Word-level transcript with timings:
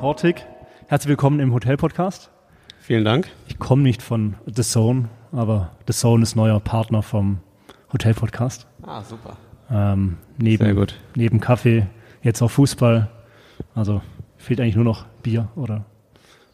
Hortig. 0.00 0.46
Herzlich 0.86 1.08
willkommen 1.08 1.40
im 1.40 1.52
Hotel-Podcast. 1.52 2.30
Vielen 2.78 3.04
Dank. 3.04 3.28
Ich 3.48 3.58
komme 3.58 3.82
nicht 3.82 4.00
von 4.00 4.36
The 4.46 4.62
Zone, 4.62 5.08
aber 5.32 5.72
The 5.88 5.92
Zone 5.92 6.22
ist 6.22 6.36
neuer 6.36 6.60
Partner 6.60 7.02
vom 7.02 7.40
Hotel-Podcast. 7.92 8.68
Ah, 8.82 9.02
super. 9.02 9.36
Ähm, 9.68 10.18
neben, 10.36 10.64
Sehr 10.64 10.74
gut. 10.74 10.94
neben 11.16 11.40
Kaffee, 11.40 11.88
jetzt 12.22 12.40
auch 12.42 12.50
Fußball. 12.50 13.08
Also 13.74 14.00
fehlt 14.36 14.60
eigentlich 14.60 14.76
nur 14.76 14.84
noch 14.84 15.04
Bier 15.24 15.48
oder 15.56 15.84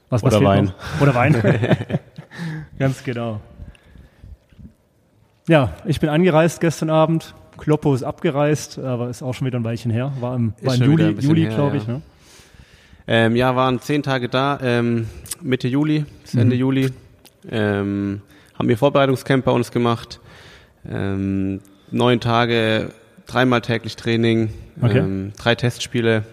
was, 0.09 0.23
was 0.23 0.37
Oder 0.37 0.47
Wein. 0.47 0.65
Noch? 0.65 1.03
Oder 1.03 1.15
Wein. 1.15 1.37
Ganz 2.79 3.05
genau. 3.05 3.43
Ja, 5.49 5.75
ich 5.85 6.01
bin 6.01 6.09
angereist 6.09 6.63
gestern 6.63 6.89
Abend. 6.89 7.35
Kloppo 7.59 7.95
ist 7.95 8.05
abgereist, 8.05 8.79
aber 8.79 9.11
ist 9.11 9.23
auch 9.23 9.35
schon 9.35 9.47
wieder 9.47 9.59
ein 9.59 9.65
Weilchen 9.65 9.91
her. 9.91 10.13
War 10.21 10.35
im, 10.35 10.55
war 10.63 10.75
im 10.77 10.83
Juli, 10.83 11.11
Juli 11.21 11.45
glaube 11.49 11.77
ja. 11.77 11.83
ich. 11.83 11.87
Ne? 11.87 12.01
Ähm, 13.07 13.37
ja, 13.37 13.55
waren 13.55 13.81
zehn 13.81 14.03
Tage 14.03 14.29
da, 14.29 14.59
ähm, 14.63 15.07
Mitte 15.43 15.69
Juli 15.69 16.07
bis 16.23 16.35
Ende 16.35 16.57
Juli. 16.57 16.91
Ähm, 17.51 18.23
haben 18.59 18.69
wir 18.69 18.79
Vorbereitungscamp 18.79 19.45
bei 19.45 19.53
uns 19.53 19.71
gemacht. 19.71 20.21
Ähm, 20.89 21.61
neun 21.91 22.21
Tage, 22.21 22.91
dreimal 23.27 23.61
täglich 23.61 23.97
Training, 23.97 24.51
Okay. 24.81 24.99
ähm, 24.99 25.33
drei 25.37 25.55
Testspiele 25.55 26.25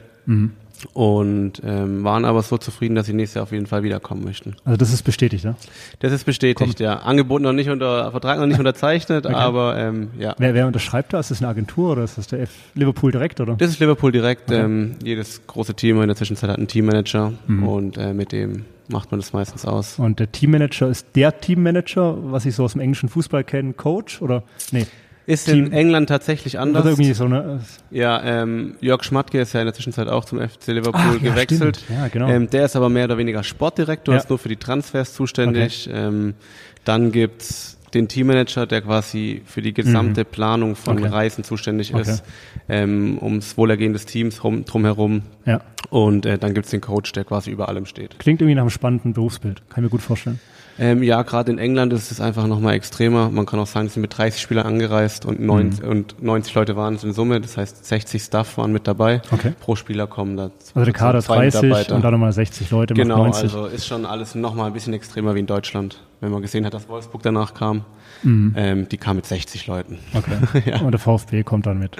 und 0.94 1.62
ähm, 1.66 2.03
waren 2.03 2.26
aber 2.26 2.41
so 2.41 2.58
zufrieden, 2.58 2.95
dass 2.95 3.05
sie 3.05 3.13
nächstes 3.13 3.35
Jahr 3.35 3.44
auf 3.44 3.52
jeden 3.52 3.66
Fall 3.66 3.84
wiederkommen 3.84 4.23
möchten. 4.23 4.55
Also 4.66 4.77
das 4.77 4.94
ist 4.94 5.03
bestätigt, 5.03 5.44
ja. 5.44 5.55
Das 5.99 6.12
ist 6.12 6.26
bestätigt, 6.26 6.80
ja. 6.80 6.98
Angebot 6.98 7.41
noch 7.41 7.53
nicht 7.53 7.70
unter, 7.70 8.12
Vertrag 8.12 8.39
noch 8.39 8.48
nicht 8.48 8.59
unterzeichnet, 8.59 9.25
aber 9.25 9.77
ähm, 9.77 10.12
ja. 10.17 10.36
Wer, 10.38 10.53
wer 10.53 10.67
unterschreibt 10.67 11.13
da? 11.13 11.20
Ist 11.20 11.31
das 11.31 11.41
eine 11.41 11.49
Agentur 11.49 11.94
oder 11.94 12.03
ist 12.03 12.17
das 12.17 12.27
der 12.27 12.41
F 12.41 12.52
Liverpool 12.75 13.12
direkt 13.12 13.39
oder? 13.39 13.55
Das 13.55 13.70
ist 13.70 13.80
Liverpool 13.80 14.11
direkt. 14.11 14.52
Ähm, 14.52 14.95
jedes 15.03 15.45
große 15.47 15.73
Team 15.73 16.02
in 16.02 16.08
der 16.08 16.16
Zwischenzeit 16.16 16.50
hat 16.50 16.58
einen 16.58 16.67
Teammanager 16.67 17.34
und 17.47 17.97
äh, 17.97 18.13
mit 18.13 18.31
dem 18.31 18.66
macht 18.91 19.11
man 19.11 19.19
das 19.19 19.34
meistens 19.34 19.66
aus. 19.66 19.97
Und 19.97 20.19
der 20.19 20.31
Teammanager 20.31 20.89
ist 20.89 21.08
der 21.16 21.39
Teammanager, 21.39 22.17
was 22.31 22.45
ich 22.45 22.56
so 22.56 22.63
aus 22.63 22.73
dem 22.73 22.81
englischen 22.81 23.09
Fußball 23.09 23.44
kenne, 23.44 23.73
Coach 23.73 24.22
oder? 24.22 24.44
Nee, 24.72 24.86
Ist 25.32 25.46
Team- 25.46 25.66
in 25.68 25.72
England 25.74 26.10
tatsächlich 26.10 26.56
oder 26.56 26.64
anders. 26.64 26.86
irgendwie 26.86 27.14
so 27.14 27.26
eine. 27.26 27.60
Ja, 27.90 28.22
ähm, 28.24 28.76
Jörg 28.82 29.04
Schmatke 29.04 29.40
ist 29.42 29.54
ja 29.54 29.62
in 29.62 29.66
der 29.68 29.74
Zwischenzeit 29.74 30.08
auch 30.08 30.26
zum 30.26 30.40
FC 30.40 30.68
Liverpool 30.68 30.94
Ach, 31.02 31.14
ja, 31.22 31.32
gewechselt. 31.32 31.78
stimmt. 31.78 32.00
Ja, 32.00 32.08
genau. 32.08 32.28
ähm, 32.30 32.50
der 32.50 32.66
ist 32.66 32.76
aber 32.76 32.90
mehr 32.90 33.06
oder 33.06 33.18
weniger 33.18 33.44
Sportdirektor, 33.44 34.14
Ja. 34.16 34.20
ist 34.22 34.30
nur 34.30 34.40
für 34.40 34.50
die 34.50 34.58
Transfers 34.58 35.14
zuständig. 35.14 35.90
Ähm, 35.92 36.34
dann 36.86 37.12
gibt's 37.12 37.78
den 37.94 38.08
Teammanager, 38.08 38.66
der 38.66 38.82
quasi 38.82 39.42
für 39.46 39.62
die 39.62 39.74
gesamte 39.74 40.24
Planung 40.24 40.76
von 40.78 40.96
Mhm. 40.96 41.04
Okay. 41.04 41.12
Reisen 41.14 41.44
zuständig 41.44 41.94
Okay. 41.94 42.02
ist, 42.09 42.24
ähm, 42.70 43.18
ums 43.22 43.58
Wohlergehen 43.58 43.92
des 43.94 44.06
Teams 44.06 44.44
rum, 44.46 44.64
drumherum. 44.64 45.24
Ja, 45.46 45.59
Und 45.92 46.25
äh, 46.25 46.38
dann 46.39 46.53
gibt's 46.53 46.72
den 46.72 46.80
Coach, 46.81 47.11
der 47.11 47.25
quasi 47.25 47.52
über 47.52 47.67
allem 47.67 47.86
steht. 47.86 48.17
klingt 48.17 48.42
irgendwie 48.42 48.56
nach 48.56 48.61
einem 48.64 48.70
spannenden 48.70 49.11
Berufsbild. 49.14 49.61
Kann 49.70 49.84
ich 49.84 49.84
mir 49.84 49.89
gut 49.89 50.02
vorstellen. 50.02 50.39
Ähm, 50.80 51.03
ja, 51.03 51.22
gerade 51.23 51.52
in 51.52 51.58
England 51.58 51.92
ist 51.92 52.11
es 52.11 52.22
einfach 52.22 52.47
nochmal 52.47 52.75
extremer. 52.75 53.30
Man 53.30 53.45
kann 53.45 53.59
auch 53.59 53.67
sagen, 53.67 53.88
es 53.88 53.94
sind 53.95 54.02
mit 54.02 54.17
30 54.17 54.42
Spielern 54.42 54.66
angereist 54.66 55.25
und 55.25 55.42
90, 55.42 55.84
Mhm. 55.84 55.89
und 55.92 56.23
90 56.23 56.53
Leute 56.56 56.78
waren 56.78 56.95
es 56.95 57.03
in 57.03 57.12
Summe. 57.12 57.42
Das 57.42 57.58
heißt, 57.58 57.86
60 57.86 58.22
Staff 58.23 58.58
waren 58.58 58.72
mit 58.72 58.88
dabei. 58.88 59.22
Okay. 59.31 59.52
Pro 59.59 59.75
Spieler 59.75 60.08
kommen 60.08 60.38
da 60.38 60.44
Also 60.73 60.86
der 60.86 60.94
Kader 60.94 61.22
zwei 61.22 61.50
30 61.50 61.62
Mitarbeiter. 61.62 61.95
und 61.95 62.03
dann 62.06 62.12
nochmal 62.14 62.31
60 62.31 62.72
Leute, 62.72 62.94
macht 62.94 63.02
Genau, 63.03 63.17
90. 63.17 63.44
also 63.44 63.66
ist 63.66 63.86
schon 63.86 64.06
alles 64.06 64.34
nochmal 64.34 64.67
ein 64.67 64.73
bisschen 64.73 64.94
extremer 64.94 65.36
wie 65.36 65.39
in 65.42 65.45
Deutschland. 65.47 66.00
Wenn 66.22 66.31
man 66.31 66.42
gesehen 66.42 66.66
hat, 66.66 66.73
dass 66.73 66.88
Wolfsburg 66.88 67.22
danach 67.22 67.53
kam, 67.53 67.84
Mhm. 68.23 68.53
ähm, 68.56 68.88
die 68.89 68.97
kam 68.97 69.17
mit 69.17 69.25
60 69.25 69.67
Leuten. 69.67 70.00
okay. 70.14 70.38
Ja. 70.72 70.80
Und 70.80 70.92
der 70.94 71.00
VfB 71.00 71.44
kommt 71.44 71.66
dann 71.66 71.80
mit 71.80 71.97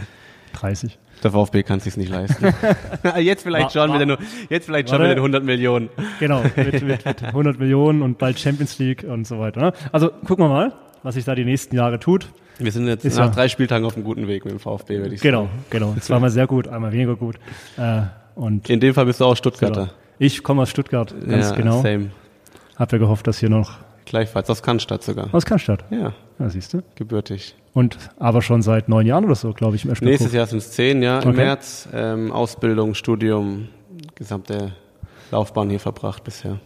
30. 0.54 0.98
Der 1.24 1.32
VfB 1.32 1.64
kann 1.64 1.80
es 1.86 1.98
nicht 1.98 2.10
leisten. 2.10 2.48
jetzt 3.20 3.44
vielleicht 3.44 3.72
schon 3.74 3.90
Wa- 3.92 3.98
mit 3.98 4.10
den, 4.10 4.18
jetzt 4.50 4.66
vielleicht 4.66 4.90
schon 4.90 5.02
mit 5.02 5.12
den 5.12 5.18
100 5.18 5.44
Millionen. 5.44 5.90
Genau, 6.20 6.42
mit, 6.56 6.82
mit, 6.84 7.06
mit 7.06 7.24
100 7.24 7.60
Millionen 7.60 8.02
und 8.02 8.18
bald 8.18 8.40
Champions 8.40 8.80
League 8.80 9.04
und 9.08 9.28
so 9.28 9.40
weiter. 9.40 9.62
Ne? 9.62 9.74
Also 9.92 10.10
gucken 10.10 10.46
wir 10.46 10.50
mal, 10.50 10.74
was 11.04 11.16
sich 11.16 11.26
da 11.26 11.36
die 11.36 11.46
nächsten 11.46 11.76
Jahre 11.76 12.00
tut. 12.00 12.28
Wir 12.58 12.72
sind 12.72 12.88
jetzt 12.88 13.06
Ist 13.06 13.18
nach 13.18 13.26
ja- 13.28 13.32
drei 13.32 13.48
Spieltagen 13.50 13.86
auf 13.86 13.96
einem 13.96 14.04
guten 14.04 14.28
Weg 14.28 14.46
mit 14.46 14.54
dem 14.54 14.60
VfB, 14.60 15.00
würde 15.00 15.16
ich 15.16 15.22
Genau, 15.22 15.44
sagen. 15.44 15.66
genau. 15.70 15.96
Zweimal 16.00 16.30
sehr 16.32 16.48
gut, 16.48 16.68
einmal 16.68 16.92
weniger 16.92 17.16
gut. 17.16 17.36
Äh, 17.78 18.02
und 18.36 18.70
In 18.70 18.80
dem 18.80 18.94
Fall 18.94 19.06
bist 19.06 19.20
du 19.20 19.26
auch 19.26 19.36
Stuttgarter. 19.36 19.92
ich 20.20 20.42
komme 20.44 20.64
aus 20.64 20.70
Stuttgart, 20.70 21.14
ganz 21.28 21.50
ja, 21.52 21.56
genau. 21.56 21.82
Same. 21.82 22.12
Hab 22.78 22.92
ja 22.92 22.98
gehofft, 22.98 23.28
dass 23.28 23.38
hier 23.40 23.50
noch 23.50 23.74
Gleichfalls 24.06 24.50
aus 24.50 24.64
Cannstatt 24.64 25.04
sogar. 25.04 25.30
aus 25.34 25.46
Cannstatt. 25.46 25.86
Ja, 25.92 26.14
Ja, 26.40 26.50
siehst 26.50 26.74
du. 26.74 26.82
gebürtig. 26.96 27.56
Und 27.74 27.98
aber 28.20 28.42
schon 28.42 28.62
seit 28.62 28.90
neun 28.90 29.06
Jahren 29.06 29.24
oder 29.26 29.36
so, 29.36 29.54
glaube 29.54 29.78
ich, 29.78 29.86
im. 29.86 29.94
Nächstes 30.02 30.34
Jahr 30.34 30.46
sind 30.46 30.58
es 30.58 30.72
zehn, 30.72 31.02
ja, 31.02 31.20
im 31.22 31.30
Okay. 31.30 31.38
März. 31.38 31.88
Ähm, 31.94 32.32
Ausbildung, 32.32 32.96
Studium, 32.96 33.70
gesamte 34.16 34.74
Laufbahn 35.32 35.70
hier 35.70 35.80
verbracht 35.80 36.24
bisher. 36.26 36.60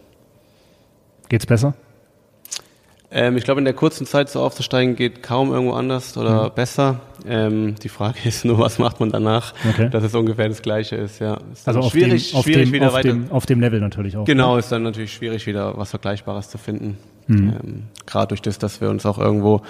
Geht's 1.28 1.46
besser? 1.46 1.74
Ähm, 3.12 3.36
ich 3.36 3.44
glaube, 3.44 3.60
in 3.60 3.64
der 3.64 3.74
kurzen 3.74 4.04
Zeit 4.04 4.28
so 4.28 4.40
aufzusteigen 4.40 4.96
geht 4.96 5.22
kaum 5.22 5.52
irgendwo 5.52 5.74
anders 5.74 6.16
oder 6.16 6.46
Mhm. 6.50 6.54
besser. 6.56 7.00
Ähm, 7.24 7.76
die 7.76 7.88
Frage 7.88 8.18
ist 8.24 8.44
nur, 8.44 8.58
was 8.58 8.78
macht 8.80 8.98
man 8.98 9.10
danach, 9.10 9.54
Okay. 9.70 9.88
dass 9.90 10.02
es 10.02 10.12
ungefähr 10.14 10.48
das 10.48 10.60
Gleiche 10.60 10.96
ist. 10.96 11.20
Ja, 11.20 11.38
ist 11.52 11.68
Also 11.68 11.80
auf 11.80 11.92
schwierig, 11.92 12.30
dem, 12.32 12.38
auf 12.38 12.44
schwierig 12.44 12.64
dem, 12.66 12.72
wieder 12.72 12.88
auf 12.88 12.94
weiter. 12.94 13.08
dem, 13.10 13.30
auf 13.30 13.46
dem 13.46 13.60
Level 13.60 13.78
natürlich 13.80 14.16
auch. 14.16 14.24
Genau, 14.24 14.56
ist 14.56 14.72
dann 14.72 14.82
natürlich 14.82 15.12
schwierig, 15.14 15.46
wieder 15.46 15.76
was 15.76 15.90
Vergleichbares 15.90 16.50
zu 16.50 16.58
finden. 16.58 16.98
Mhm. 17.28 17.48
Ähm, 17.62 17.82
Gerade 18.06 18.28
durch 18.28 18.42
das, 18.42 18.58
dass 18.58 18.80
wir 18.80 18.88
uns 18.88 19.04
auch 19.04 19.18
irgendwo 19.18 19.62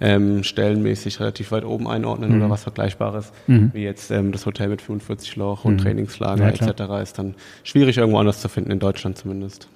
ähm, 0.00 0.42
stellenmäßig 0.44 1.20
relativ 1.20 1.52
weit 1.52 1.64
oben 1.64 1.86
einordnen 1.88 2.30
Mhm. 2.30 2.36
oder 2.38 2.50
was 2.50 2.62
Vergleichbares, 2.62 3.32
wie 3.46 3.82
jetzt 3.82 4.10
ähm, 4.10 4.32
das 4.32 4.46
Hotel 4.46 4.68
mit 4.68 4.80
45 4.80 5.36
Loch 5.36 5.64
und 5.66 5.78
Trainingslager 5.78 6.44
Mhm. 6.46 6.54
Ja, 6.58 6.68
etc. 6.68 7.02
ist 7.02 7.18
dann 7.18 7.34
schwierig, 7.64 7.98
irgendwo 7.98 8.18
anders 8.18 8.40
zu 8.40 8.48
finden, 8.48 8.70
in 8.70 8.78
Deutschland 8.78 9.18
zumindest. 9.18 9.68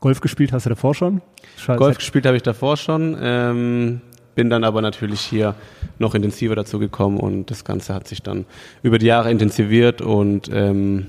Golf 0.00 0.20
gespielt 0.20 0.52
hast 0.52 0.66
du 0.66 0.70
davor 0.70 0.94
schon? 0.94 1.20
Sche- 1.58 1.76
Golf 1.76 1.98
gespielt 1.98 2.26
habe 2.26 2.36
ich 2.36 2.42
davor 2.42 2.76
schon, 2.76 3.16
ähm, 3.20 4.00
bin 4.36 4.48
dann 4.50 4.62
aber 4.62 4.80
natürlich 4.82 5.20
hier 5.20 5.56
noch 5.98 6.14
intensiver 6.14 6.54
dazu 6.54 6.78
gekommen 6.78 7.18
und 7.18 7.50
das 7.50 7.64
Ganze 7.64 7.94
hat 7.94 8.06
sich 8.06 8.22
dann 8.22 8.46
über 8.84 8.98
die 8.98 9.06
Jahre 9.06 9.30
intensiviert 9.32 10.00
und 10.00 10.48
ähm, 10.52 11.06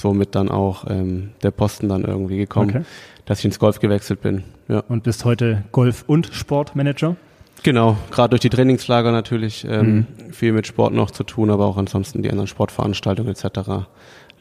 somit 0.00 0.34
dann 0.34 0.48
auch 0.48 0.84
ähm, 0.88 1.30
der 1.42 1.50
Posten 1.50 1.88
dann 1.88 2.04
irgendwie 2.04 2.38
gekommen, 2.38 2.70
Okay. 2.70 2.82
dass 3.26 3.38
ich 3.40 3.44
ins 3.44 3.58
Golf 3.58 3.78
gewechselt 3.80 4.20
bin. 4.22 4.42
Ja. 4.68 4.80
Und 4.88 5.02
bist 5.04 5.24
heute 5.24 5.64
Golf- 5.72 6.04
und 6.06 6.28
Sportmanager? 6.32 7.16
Genau, 7.62 7.96
gerade 8.10 8.30
durch 8.30 8.40
die 8.40 8.50
Trainingslager 8.50 9.12
natürlich 9.12 9.64
ähm, 9.68 10.06
Mhm. 10.26 10.32
viel 10.32 10.52
mit 10.52 10.66
Sport 10.66 10.92
noch 10.94 11.10
zu 11.12 11.22
tun, 11.24 11.50
aber 11.50 11.66
auch 11.66 11.76
ansonsten 11.76 12.22
die 12.22 12.30
anderen 12.30 12.48
Sportveranstaltungen 12.48 13.30
etc. 13.32 13.86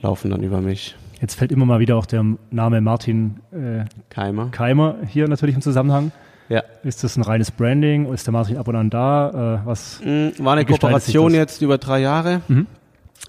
laufen 0.02 0.32
dann 0.32 0.42
über 0.42 0.60
mich. 0.62 0.96
Jetzt 1.22 1.36
fällt 1.36 1.52
immer 1.52 1.66
mal 1.68 1.80
wieder 1.80 1.98
auch 1.98 2.08
der 2.08 2.26
Name 2.50 2.82
Martin 2.82 3.36
äh, 3.52 3.86
Keimer. 4.10 4.48
Keimer 4.50 4.96
hier 5.08 5.28
natürlich 5.28 5.54
im 5.56 5.62
Zusammenhang. 5.62 6.12
Ja. 6.50 6.64
Ist 6.84 7.04
das 7.04 7.16
ein 7.16 7.22
reines 7.22 7.52
Branding? 7.52 8.12
Ist 8.12 8.26
der 8.26 8.32
Martin 8.34 8.58
ab 8.58 8.68
und 8.68 8.76
an 8.76 8.90
da? 8.90 9.62
Äh, 9.64 9.68
was? 9.68 10.02
Mm, 10.04 10.30
War 10.44 10.54
eine 10.54 10.66
Kooperation 10.66 11.34
jetzt 11.36 11.62
über 11.62 11.78
drei 11.78 12.00
Jahre. 12.02 12.42
Mhm. 12.48 12.66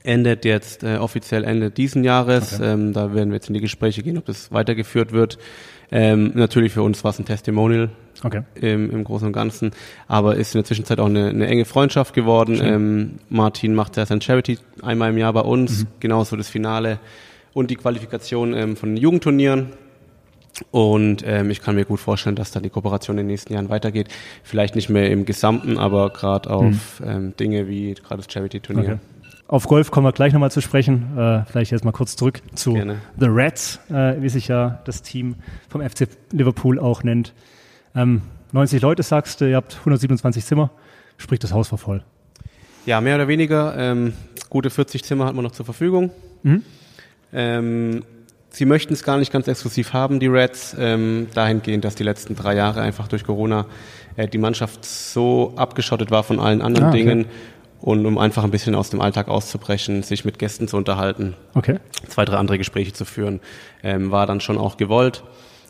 Endet 0.04 0.44
jetzt 0.44 0.82
äh, 0.82 0.97
offiziell 0.97 1.44
Ende 1.44 1.70
diesen 1.70 2.03
Jahres. 2.03 2.54
Okay. 2.54 2.72
Ähm, 2.72 2.92
da 2.92 3.14
werden 3.14 3.30
wir 3.30 3.36
jetzt 3.36 3.48
in 3.48 3.54
die 3.54 3.60
Gespräche 3.60 4.03
gehen, 4.03 4.19
ob 4.19 4.25
das 4.26 4.50
weitergeführt 4.50 5.12
wird. 5.12 5.38
Ähm, 5.92 6.32
natürlich 6.34 6.72
für 6.72 6.82
uns 6.82 7.04
war 7.04 7.10
es 7.10 7.19
ein 7.19 7.25
Testimonial 7.25 7.91
Okay. 8.25 8.42
im, 8.54 8.91
im 8.91 9.04
Großen 9.04 9.26
und 9.26 9.32
Ganzen, 9.32 9.72
aber 10.08 10.36
ist 10.36 10.54
in 10.54 10.60
der 10.60 10.64
Zwischenzeit 10.64 10.98
auch 11.00 11.06
eine, 11.06 11.28
eine 11.28 11.47
enge 11.47 11.64
Freundschaft 11.64 12.14
geworden. 12.14 12.56
Schön. 12.56 12.66
Ähm, 12.66 13.10
Martin 13.28 13.75
macht 13.75 13.97
ja 13.97 14.06
sein 14.06 14.20
Charity 14.20 14.58
einmal 14.82 15.10
im 15.10 15.19
Jahr 15.19 15.32
bei 15.32 15.41
uns, 15.41 15.82
Mhm. 15.84 15.86
genauso 16.00 16.36
das 16.36 16.48
Finale 16.48 16.98
und 17.52 17.70
die 17.70 17.76
Qualifikation 17.76 18.54
ähm, 18.54 18.76
von 18.76 18.91
den 18.91 18.97
Jugendturnieren. 18.97 19.70
Und 20.70 21.25
ähm, 21.26 21.50
ich 21.50 21.60
kann 21.62 21.75
mir 21.75 21.84
gut 21.84 22.00
vorstellen, 22.00 22.36
dass 22.36 22.50
dann 22.50 22.62
die 22.62 22.70
Kooperation 22.70 23.16
in 23.19 23.25
den 23.25 23.28
nächsten 23.28 23.52
Jahren 23.54 23.69
weitergeht. 23.69 24.08
Vielleicht 24.42 24.75
nicht 24.76 24.88
mehr 24.88 25.10
im 25.10 25.25
Gesamten, 25.25 25.78
aber 25.78 26.10
gerade 26.10 26.50
auf 26.50 27.02
ähm, 27.04 27.34
Dinge 27.38 27.69
wie 27.69 27.94
gerade 27.94 28.22
das 28.22 28.32
Charity-Turnier. 28.32 28.82
Mhm. 28.82 28.90
okay. 28.94 29.00
Auf 29.49 29.67
Golf 29.67 29.91
kommen 29.91 30.06
wir 30.06 30.12
gleich 30.12 30.33
nochmal 30.33 30.50
zu 30.50 30.61
sprechen. 30.62 31.17
Äh, 31.19 31.44
vielleicht 31.44 31.73
jetzt 31.73 31.85
mal 31.85 31.93
kurz 31.93 32.17
zurück 32.17 32.41
zu 32.55 32.73
Gerne. 32.75 32.99
The 33.19 33.27
Reds, 33.27 33.81
äh, 33.91 34.21
wie 34.23 34.29
sich 34.29 34.49
ja 34.49 34.81
das 34.85 35.03
Team 35.03 35.35
vom 35.69 35.83
FC 35.83 36.09
Liverpool 36.31 36.79
auch 36.79 37.03
nennt. 37.03 37.35
Ähm, 37.94 38.23
90 38.53 38.81
Leute 38.81 39.03
sagst 39.03 39.41
du, 39.41 39.49
ihr 39.49 39.56
habt 39.56 39.77
127 39.81 40.44
Zimmer, 40.44 40.71
sprich 41.19 41.39
das 41.41 41.53
Haus 41.53 41.71
war 41.71 41.79
voll. 41.79 42.03
Ja, 42.87 43.00
mehr 43.00 43.17
oder 43.17 43.29
weniger. 43.29 43.75
Ähm, 43.77 44.15
gute 44.49 44.71
40 44.71 45.05
Zimmer 45.05 45.27
hat 45.27 45.35
man 45.35 45.44
noch 45.44 45.53
zur 45.53 45.65
Verfügung. 45.67 46.11
Mhm. 46.43 46.62
Ähm, 47.33 48.05
sie 48.50 48.65
möchten 48.65 48.93
es 48.93 49.03
gar 49.05 49.19
nicht 49.19 49.33
ganz 49.33 49.49
exklusiv 49.49 49.93
haben, 49.93 50.19
die 50.21 50.27
Reds, 50.27 50.75
ähm, 50.79 51.29
dahingehend, 51.35 51.85
dass 51.85 51.94
die 51.94 52.03
letzten 52.05 52.35
drei 52.37 52.55
Jahre 52.55 52.81
einfach 52.81 53.09
durch 53.09 53.25
Corona 53.25 53.67
äh, 54.17 54.29
die 54.29 54.39
Mannschaft 54.39 54.85
so 54.85 55.53
abgeschottet 55.56 56.11
war 56.11 56.23
von 56.23 56.41
allen 56.41 56.61
anderen 56.61 56.87
Ah, 56.87 56.91
okay. 56.91 56.99
Dingen 56.99 57.27
und 57.82 58.06
um 58.06 58.17
einfach 58.17 58.44
ein 58.44 58.50
bisschen 58.50 58.75
aus 58.75 58.88
dem 58.90 59.00
Alltag 59.02 59.29
auszubrechen, 59.29 60.02
sich 60.02 60.25
mit 60.25 60.38
Gästen 60.38 60.69
zu 60.69 60.76
unterhalten, 60.79 61.34
Okay. 61.55 61.79
zwei, 62.08 62.25
drei 62.25 62.37
andere 62.38 62.56
Gespräche 62.56 62.93
zu 62.94 63.05
führen, 63.05 63.40
ähm, 63.82 64.11
war 64.11 64.26
dann 64.26 64.40
schon 64.40 64.56
auch 64.56 64.76
gewollt. 64.79 65.23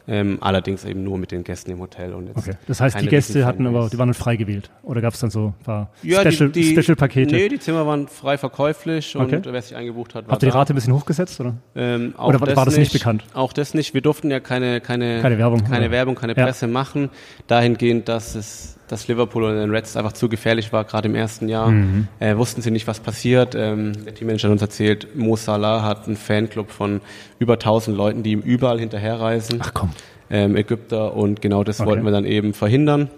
Ähm, 0.08 0.38
allerdings 0.40 0.84
eben 0.84 1.04
nur 1.04 1.16
mit 1.16 1.30
den 1.30 1.44
Gästen 1.44 1.70
im 1.70 1.78
Hotel 1.78 2.12
und 2.12 2.26
jetzt 2.26 2.36
Okay. 2.36 2.56
Das 2.66 2.80
heißt, 2.80 3.00
die 3.00 3.06
Gäste 3.06 3.46
hatten 3.46 3.64
aber, 3.68 3.88
die 3.88 3.96
waren 3.98 4.08
dann 4.08 4.14
frei 4.14 4.34
gewählt. 4.34 4.68
Oder 4.82 5.00
gab 5.00 5.14
es 5.14 5.20
dann 5.20 5.30
so 5.30 5.54
ein 5.60 5.64
paar 5.64 5.90
Ja, 6.02 6.24
die- 6.24 6.32
Special, 6.32 6.52
Special-Pakete? 6.52 7.32
Nee, 7.36 7.48
die 7.48 7.60
Zimmer 7.60 7.86
waren 7.86 8.08
frei 8.08 8.36
verkäuflich 8.36 9.14
und 9.14 9.26
Okay. 9.32 9.40
wer 9.44 9.62
sich 9.62 9.76
eingebucht 9.76 10.16
hat, 10.16 10.26
war 10.26 10.32
Habt 10.32 10.42
ihr 10.42 10.50
die. 10.50 10.56
Rate 10.56 10.72
ein 10.72 10.74
bisschen 10.74 10.92
hochgesetzt? 10.92 11.38
Oder? 11.38 11.54
Ähm, 11.76 12.14
Oder 12.18 12.40
war- 12.40 12.56
war 12.56 12.64
das 12.64 12.76
nicht 12.78 12.92
bekannt? 12.92 13.22
Auch 13.32 13.52
das 13.52 13.74
nicht. 13.74 13.94
Wir 13.94 14.00
durften 14.00 14.28
ja 14.32 14.40
keine, 14.40 14.80
keine, 14.80 15.20
Keine 15.22 15.38
Werbung, 15.38 15.62
keine? 15.62 15.92
Werbung, 15.92 16.16
keine 16.16 16.36
Ja. 16.36 16.46
Presse 16.46 16.66
machen. 16.66 17.08
Dahingehend, 17.46 18.08
dass 18.08 18.34
es, 18.34 18.78
dass 18.88 19.08
Liverpool 19.08 19.44
oder 19.44 19.54
den 19.60 19.70
Reds 19.70 19.96
einfach 19.96 20.12
zu 20.12 20.28
gefährlich 20.28 20.72
war, 20.72 20.84
gerade 20.84 21.08
im 21.08 21.14
ersten 21.14 21.48
Jahr. 21.48 21.70
Mhm. 21.70 22.08
Äh, 22.20 22.36
wussten 22.36 22.60
sie 22.62 22.70
nicht, 22.70 22.86
was 22.86 23.00
passiert. 23.00 23.54
Ähm, 23.54 23.92
der 24.04 24.14
Teammanager 24.14 24.48
hat 24.48 24.52
uns 24.52 24.62
erzählt, 24.62 25.16
Mo 25.16 25.36
Salah 25.36 25.82
hat 25.82 26.06
einen 26.06 26.16
Fanclub 26.16 26.70
von 26.70 27.00
über 27.38 27.54
1000 27.54 27.96
Leuten, 27.96 28.22
die 28.22 28.32
ihm 28.32 28.40
überall 28.40 28.78
hinterherreisen. 28.80 29.60
Ach 29.62 29.72
komm. 29.72 29.90
ähm, 30.30 30.56
Ägypter 30.56 31.14
und 31.14 31.40
genau 31.40 31.64
das 31.64 31.80
Okay. 31.80 31.88
wollten 31.88 32.04
wir 32.04 32.12
dann 32.12 32.24
eben 32.26 32.52
verhindern. 32.54 33.08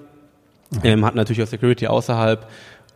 Ähm, 0.83 1.05
hatten 1.05 1.17
natürlich 1.17 1.43
auch 1.43 1.47
Security 1.47 1.87
außerhalb 1.87 2.49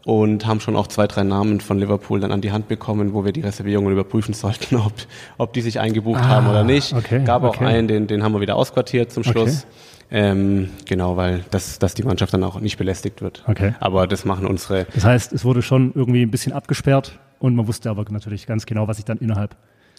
und 0.04 0.46
haben 0.46 0.58
schon 0.60 0.74
auch 0.74 0.86
zwei, 0.86 1.06
drei 1.06 1.22
Namen 1.22 1.60
von 1.60 1.78
Liverpool 1.78 2.18
dann 2.18 2.32
an 2.32 2.40
die 2.40 2.50
Hand 2.50 2.66
bekommen, 2.68 3.12
wo 3.12 3.24
wir 3.24 3.32
die 3.32 3.40
Reservierungen 3.42 3.92
überprüfen 3.92 4.34
sollten, 4.34 4.76
ob, 4.76 4.92
ob 5.36 5.52
die 5.52 5.60
sich 5.60 5.78
eingebucht 5.80 6.20
Ah, 6.22 6.28
haben 6.28 6.48
oder 6.48 6.64
nicht. 6.64 6.92
okay, 6.94 7.22
Gab 7.24 7.44
auch 7.44 7.60
einen, 7.60 7.86
den, 7.88 8.06
den 8.06 8.22
haben 8.22 8.32
wir 8.32 8.40
wieder 8.40 8.56
ausquartiert 8.56 9.12
zum 9.12 9.22
Schluss. 9.24 9.66
Ähm, 10.10 10.70
genau, 10.86 11.16
weil 11.16 11.44
das, 11.50 11.78
dass 11.78 11.94
die 11.94 12.02
Mannschaft 12.02 12.32
dann 12.32 12.42
auch 12.44 12.60
nicht 12.60 12.78
belästigt 12.78 13.20
wird. 13.20 13.44
Okay. 13.46 13.74
Aber 13.80 14.06
das 14.06 14.24
machen 14.24 14.46
unsere 14.46 14.86
Das 14.94 15.04
heißt, 15.04 15.32
es 15.32 15.44
wurde 15.44 15.60
schon 15.62 15.92
irgendwie 15.94 16.22
ein 16.22 16.30
bisschen 16.30 16.52
abgesperrt 16.52 17.18
und 17.40 17.54
man 17.54 17.66
wusste 17.68 17.90
aber 17.90 18.04
natürlich 18.10 18.46
ganz 18.46 18.64
genau, 18.64 18.88
was 18.88 18.96
sich 18.96 19.04
dann 19.04 19.18
innerhalb 19.18 19.54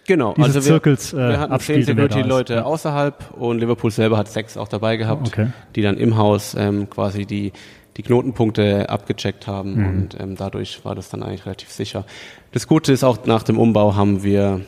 Genau, 0.06 0.32
dieses 0.34 0.56
also 0.56 0.68
wir, 0.68 0.72
Zirkels 0.74 1.12
äh, 1.12 1.16
wir 1.16 1.24
hatten 1.38 1.42
zehn 1.42 1.52
abspielt. 1.52 1.78
ist. 1.80 1.86
Security-Leute 1.86 2.54
Ja. 2.54 2.62
außerhalb 2.64 3.32
und 3.38 3.58
Liverpool 3.60 3.90
selber 3.92 4.16
hat 4.16 4.28
sechs 4.28 4.56
auch 4.56 4.66
dabei 4.66 4.96
gehabt, 4.96 5.28
Okay. 5.28 5.48
die 5.76 5.82
dann 5.82 5.96
im 5.98 6.16
Haus 6.16 6.56
ähm, 6.58 6.88
quasi 6.90 7.26
die, 7.26 7.52
die 7.96 8.02
Knotenpunkte 8.02 8.88
abgecheckt 8.88 9.46
haben 9.46 9.74
Mhm. 9.76 9.86
und 9.86 10.16
ähm, 10.18 10.36
dadurch 10.36 10.84
war 10.84 10.94
das 10.96 11.10
dann 11.10 11.22
eigentlich 11.22 11.44
relativ 11.46 11.68
sicher. 11.70 12.04
Das 12.50 12.66
Gute 12.66 12.92
ist 12.92 13.04
auch, 13.04 13.26
nach 13.26 13.42
dem 13.44 13.58
Umbau 13.58 13.94
haben 13.94 14.24
wir 14.24 14.62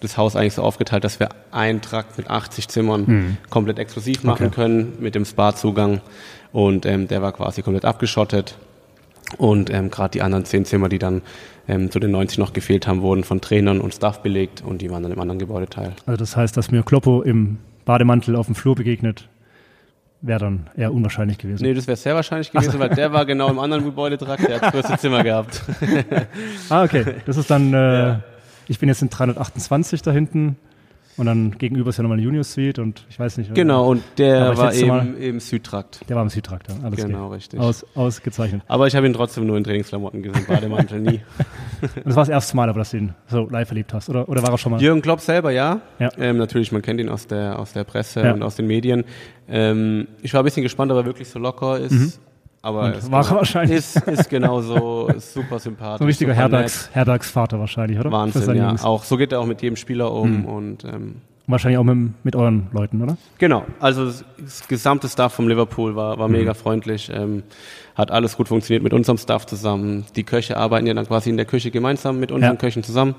das 0.00 0.16
Haus 0.16 0.36
eigentlich 0.36 0.54
so 0.54 0.62
aufgeteilt, 0.62 1.04
dass 1.04 1.18
wir 1.20 1.28
einen 1.50 1.80
Trakt 1.80 2.18
mit 2.18 2.28
80 2.30 2.68
Zimmern 2.68 3.36
komplett 3.50 3.78
exklusiv 3.78 4.24
machen 4.24 4.42
Mhm. 4.42 4.46
Okay. 4.48 4.54
können 4.54 4.92
mit 5.00 5.14
dem 5.14 5.24
Spa-Zugang 5.24 6.00
und 6.52 6.86
ähm, 6.86 7.08
der 7.08 7.22
war 7.22 7.32
quasi 7.32 7.62
komplett 7.62 7.84
abgeschottet. 7.84 8.56
Und 9.36 9.68
ähm, 9.70 9.90
gerade 9.90 10.12
die 10.12 10.22
anderen 10.22 10.46
zehn 10.46 10.64
Zimmer, 10.64 10.88
die 10.88 10.98
dann 10.98 11.20
ähm, 11.68 11.90
zu 11.90 12.00
den 12.00 12.10
90 12.12 12.38
noch 12.38 12.54
gefehlt 12.54 12.86
haben, 12.86 13.02
wurden 13.02 13.24
von 13.24 13.42
Trainern 13.42 13.80
und 13.80 13.92
Staff 13.94 14.22
belegt 14.22 14.62
und 14.64 14.80
die 14.80 14.90
waren 14.90 15.02
dann 15.02 15.12
im 15.12 15.20
anderen 15.20 15.38
Gebäudeteil. 15.38 15.92
Also 16.06 16.16
das 16.16 16.34
heißt, 16.36 16.56
dass 16.56 16.70
mir 16.70 16.82
Kloppo 16.82 17.20
im 17.22 17.58
Bademantel 17.84 18.36
auf 18.36 18.46
dem 18.46 18.54
Flur 18.54 18.74
begegnet, 18.74 19.28
wäre 20.22 20.40
dann 20.40 20.66
eher 20.76 20.92
unwahrscheinlich 20.94 21.36
gewesen. 21.38 21.62
Nee, 21.62 21.74
das 21.74 21.86
wäre 21.86 21.96
sehr 21.98 22.14
wahrscheinlich 22.14 22.50
gewesen, 22.50 22.78
weil 22.78 22.88
der 22.88 23.12
war 23.12 23.26
genau 23.26 23.50
im 23.50 23.58
anderen 23.58 23.84
Gebäudetrakt, 23.84 24.48
der 24.48 24.56
hat 24.56 24.62
das 24.62 24.72
größte 24.72 24.96
Zimmer 24.98 25.22
gehabt. 25.22 25.62
Ah, 26.70 26.82
okay. 26.84 27.04
Das 27.26 27.36
ist 27.36 27.50
dann, 27.50 27.72
äh, 27.72 28.16
ich 28.68 28.78
bin 28.78 28.88
jetzt 28.88 29.02
in 29.02 29.10
328 29.10 30.02
da 30.02 30.10
hinten 30.12 30.56
und 31.16 31.26
dann 31.26 31.58
gegenüber 31.58 31.90
ist 31.90 31.96
ja 31.96 32.02
nochmal 32.04 32.18
eine 32.18 32.24
Junior 32.24 32.44
Suite 32.44 32.78
und 32.78 33.04
ich 33.10 33.18
weiß 33.18 33.38
nicht. 33.38 33.52
Genau, 33.52 33.88
und 33.90 34.04
der 34.18 34.56
war 34.56 34.66
letzte 34.66 34.86
Mal- 34.86 35.04
eben 35.06 35.16
im 35.16 35.40
Südtrakt. 35.40 36.08
Der 36.08 36.14
war 36.14 36.22
im 36.22 36.28
Südtrakt, 36.28 36.68
ja. 36.68 36.76
Alles 36.84 36.96
Genau, 37.00 37.18
klar. 37.26 37.32
richtig. 37.32 37.58
Aus, 37.58 37.84
ausgezeichnet. 37.96 38.62
Aber 38.68 38.86
ich 38.86 38.94
habe 38.94 39.04
ihn 39.06 39.14
trotzdem 39.14 39.44
nur 39.46 39.56
in 39.56 39.64
Trainingsklamotten 39.64 40.22
gesehen, 40.22 40.44
Bademantel 40.46 41.00
nie. 41.00 41.20
Und 41.80 41.90
das 42.06 42.14
war 42.14 42.22
das 42.22 42.28
erste 42.28 42.56
Mal, 42.56 42.68
aber 42.68 42.78
dass 42.78 42.92
du 42.92 42.98
ihn 42.98 43.14
so 43.26 43.48
live 43.50 43.68
erlebt 43.68 43.92
hast, 43.94 44.08
oder? 44.10 44.28
Oder 44.28 44.42
war 44.44 44.50
er 44.50 44.58
schon 44.58 44.70
mal? 44.70 44.80
Jürgen 44.80 45.02
Klopp 45.02 45.20
selber, 45.20 45.50
ja. 45.50 45.80
Ja. 45.98 46.10
Ähm, 46.18 46.36
natürlich, 46.36 46.70
man 46.70 46.82
kennt 46.82 47.00
ihn 47.00 47.08
aus 47.08 47.26
der, 47.26 47.58
aus 47.58 47.72
der 47.72 47.82
Presse 47.82 48.20
Ja. 48.22 48.32
und 48.32 48.44
aus 48.44 48.54
den 48.54 48.68
Medien. 48.68 49.04
Ähm, 49.48 50.06
ich 50.22 50.34
war 50.34 50.42
ein 50.42 50.44
bisschen 50.44 50.62
gespannt, 50.62 50.92
ob 50.92 50.98
er 50.98 51.04
wirklich 51.06 51.28
so 51.28 51.40
locker 51.40 51.80
ist. 51.80 51.90
Mhm. 51.92 52.12
Und 52.62 52.94
ist 52.96 53.10
war 53.10 53.22
genau- 53.22 53.36
wahrscheinlich. 53.36 53.78
Ist, 53.78 53.96
ist 54.08 54.28
genauso 54.28 55.08
ist 55.08 55.32
super 55.34 55.58
sympathisch. 55.58 55.98
So 55.98 56.04
ein 56.04 56.08
richtiger 56.08 56.34
Herbergsvater 56.34 57.58
wahrscheinlich, 57.58 57.98
oder? 57.98 58.10
Wahnsinn, 58.10 58.56
ja. 58.56 58.68
Jungs. 58.68 58.84
Auch, 58.84 59.04
so 59.04 59.16
geht 59.16 59.32
er 59.32 59.40
auch 59.40 59.46
mit 59.46 59.62
jedem 59.62 59.76
Spieler 59.76 60.12
um 60.12 60.44
und 60.44 60.84
ähm, 60.84 61.16
Wahrscheinlich 61.50 61.78
auch 61.78 61.84
mit, 61.84 62.12
mit 62.26 62.36
euren 62.36 62.66
Leuten, 62.72 63.00
oder? 63.02 63.16
Genau, 63.38 63.64
also 63.80 64.04
das, 64.04 64.22
das 64.38 64.68
gesamte 64.68 65.08
Staff 65.08 65.32
vom 65.32 65.48
Liverpool 65.48 65.96
war, 65.96 66.18
war 66.18 66.28
mega 66.28 66.52
freundlich, 66.52 67.10
ähm, 67.10 67.42
hat 67.94 68.10
alles 68.10 68.36
gut 68.36 68.48
funktioniert 68.48 68.82
mit 68.82 68.92
unserem 68.92 69.16
Staff 69.16 69.46
zusammen. 69.46 70.04
Die 70.14 70.24
Köche 70.24 70.58
arbeiten 70.58 70.86
ja 70.86 70.92
dann 70.92 71.06
quasi 71.06 71.30
in 71.30 71.38
der 71.38 71.46
Küche 71.46 71.70
gemeinsam 71.70 72.20
mit 72.20 72.32
unseren 72.32 72.52
Ja. 72.56 72.58
Köchen 72.60 72.82
zusammen 72.82 73.14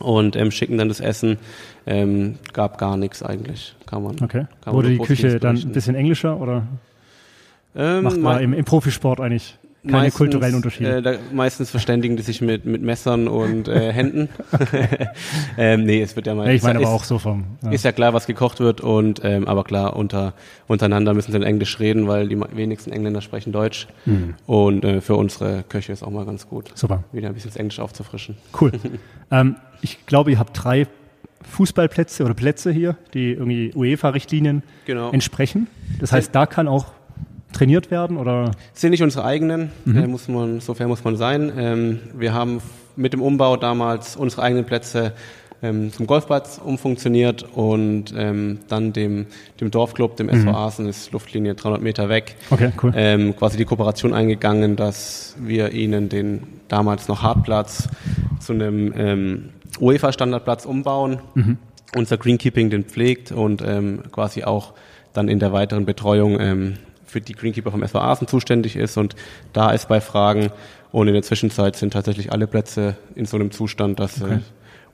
und 0.00 0.34
ähm, 0.34 0.50
schicken 0.50 0.76
dann 0.76 0.88
das 0.88 0.98
Essen. 0.98 1.38
Ähm, 1.86 2.34
gab 2.52 2.78
gar 2.78 2.96
nichts 2.96 3.22
eigentlich, 3.22 3.76
kann 3.86 4.02
man. 4.02 4.16
Okay. 4.20 4.46
Kann 4.48 4.48
man 4.66 4.74
Wurde 4.74 4.88
nur 4.88 4.98
die 4.98 5.04
Küche 5.06 5.38
dann 5.38 5.56
ein 5.56 5.70
bisschen 5.70 5.94
englischer 5.94 6.40
oder 6.40 6.66
ähm, 7.74 8.04
macht 8.04 8.18
man 8.18 8.42
im, 8.42 8.52
im 8.52 8.64
Profisport 8.64 9.20
eigentlich 9.20 9.58
keine 9.82 10.04
meistens, 10.04 10.18
kulturellen 10.18 10.54
Unterschiede? 10.54 10.96
Äh, 10.98 11.02
da, 11.02 11.14
meistens 11.32 11.70
verständigen 11.70 12.16
die 12.16 12.22
sich 12.22 12.40
mit, 12.40 12.64
mit 12.64 12.82
Messern 12.82 13.26
und 13.26 13.66
äh, 13.66 13.92
Händen. 13.92 14.28
ähm, 15.58 15.84
nee, 15.84 16.00
es 16.00 16.14
wird 16.14 16.26
ja 16.28 16.34
mal. 16.34 16.48
Ich 16.50 16.62
meine 16.62 16.78
ist, 16.78 16.86
aber 16.86 16.94
auch 16.94 17.04
so 17.04 17.18
vom. 17.18 17.44
Ja. 17.62 17.72
Ist 17.72 17.84
ja 17.84 17.90
klar, 17.90 18.14
was 18.14 18.26
gekocht 18.26 18.60
wird 18.60 18.80
und 18.80 19.20
ähm, 19.24 19.48
aber 19.48 19.64
klar, 19.64 19.96
unter, 19.96 20.34
untereinander 20.68 21.14
müssen 21.14 21.32
sie 21.32 21.36
in 21.36 21.42
Englisch 21.42 21.80
reden, 21.80 22.06
weil 22.06 22.28
die 22.28 22.38
wenigsten 22.52 22.92
Engländer 22.92 23.22
sprechen 23.22 23.52
Deutsch. 23.52 23.88
Mhm. 24.06 24.34
Und 24.46 24.84
äh, 24.84 25.00
für 25.00 25.16
unsere 25.16 25.64
Köche 25.68 25.92
ist 25.92 26.04
auch 26.04 26.10
mal 26.10 26.26
ganz 26.26 26.48
gut, 26.48 26.70
Super. 26.74 27.02
wieder 27.12 27.28
ein 27.28 27.34
bisschen 27.34 27.50
das 27.50 27.56
Englisch 27.56 27.80
aufzufrischen. 27.80 28.36
Cool. 28.60 28.70
ähm, 29.32 29.56
ich 29.80 30.06
glaube, 30.06 30.30
ihr 30.30 30.38
habt 30.38 30.52
drei 30.62 30.86
Fußballplätze 31.42 32.24
oder 32.24 32.34
Plätze 32.34 32.70
hier, 32.70 32.96
die 33.14 33.32
irgendwie 33.32 33.72
UEFA-Richtlinien 33.74 34.62
Genau. 34.84 35.10
entsprechen. 35.10 35.66
Das 35.98 36.12
heißt, 36.12 36.32
da 36.32 36.46
kann 36.46 36.68
auch 36.68 36.86
trainiert 37.52 37.90
werden 37.90 38.16
oder 38.16 38.50
Das 38.72 38.80
sind 38.80 38.90
nicht 38.90 39.02
unsere 39.02 39.24
eigenen, 39.24 39.70
Mhm. 39.84 39.96
äh, 39.96 40.06
muss 40.06 40.28
man, 40.28 40.60
so 40.60 40.74
fair 40.74 40.88
muss 40.88 41.04
man 41.04 41.16
sein. 41.16 41.52
Ähm, 41.56 41.98
wir 42.14 42.32
haben 42.34 42.60
mit 42.96 43.12
dem 43.12 43.22
Umbau 43.22 43.56
damals 43.56 44.16
unsere 44.16 44.42
eigenen 44.42 44.64
Plätze 44.64 45.12
ähm, 45.64 45.92
zum 45.92 46.08
Golfplatz 46.08 46.60
umfunktioniert 46.62 47.44
und 47.54 48.12
ähm, 48.16 48.58
dann 48.68 48.92
dem, 48.92 49.26
dem 49.60 49.70
Dorfclub, 49.70 50.16
dem 50.16 50.28
SV 50.28 50.50
Asen, 50.50 50.88
ist 50.88 51.12
Luftlinie 51.12 51.54
300 51.54 51.80
Meter 51.80 52.08
weg, 52.08 52.34
okay, 52.50 52.72
cool. 52.82 52.92
ähm, 52.96 53.36
quasi 53.36 53.56
die 53.58 53.64
Kooperation 53.64 54.12
eingegangen, 54.12 54.74
dass 54.74 55.36
wir 55.40 55.70
ihnen 55.70 56.08
den 56.08 56.42
damals 56.66 57.06
noch 57.06 57.22
Hartplatz 57.22 57.88
zu 58.40 58.54
einem 58.54 58.92
ähm, 58.96 59.48
UEFA-Standardplatz 59.78 60.64
umbauen. 60.66 61.20
Unser 61.94 62.16
Greenkeeping 62.18 62.68
den 62.70 62.84
pflegt 62.84 63.30
und 63.32 63.62
ähm, 63.64 64.00
quasi 64.10 64.42
auch 64.44 64.72
dann 65.12 65.28
in 65.28 65.38
der 65.38 65.52
weiteren 65.52 65.84
Betreuung 65.84 66.40
ähm, 66.40 66.74
für 67.12 67.20
die 67.20 67.34
Greenkeeper 67.34 67.70
vom 67.70 67.82
SV 67.82 68.00
Asen 68.00 68.26
zuständig 68.26 68.74
ist 68.76 68.96
und 68.96 69.14
da 69.52 69.70
ist 69.70 69.86
bei 69.88 70.00
Fragen. 70.00 70.50
Und 70.90 71.08
in 71.08 71.14
der 71.14 71.22
Zwischenzeit 71.22 71.76
sind 71.76 71.92
tatsächlich 71.92 72.32
alle 72.32 72.46
Plätze 72.46 72.96
in 73.14 73.24
so 73.26 73.36
einem 73.36 73.50
Zustand, 73.50 73.98
dass 74.00 74.16
sie 74.16 74.40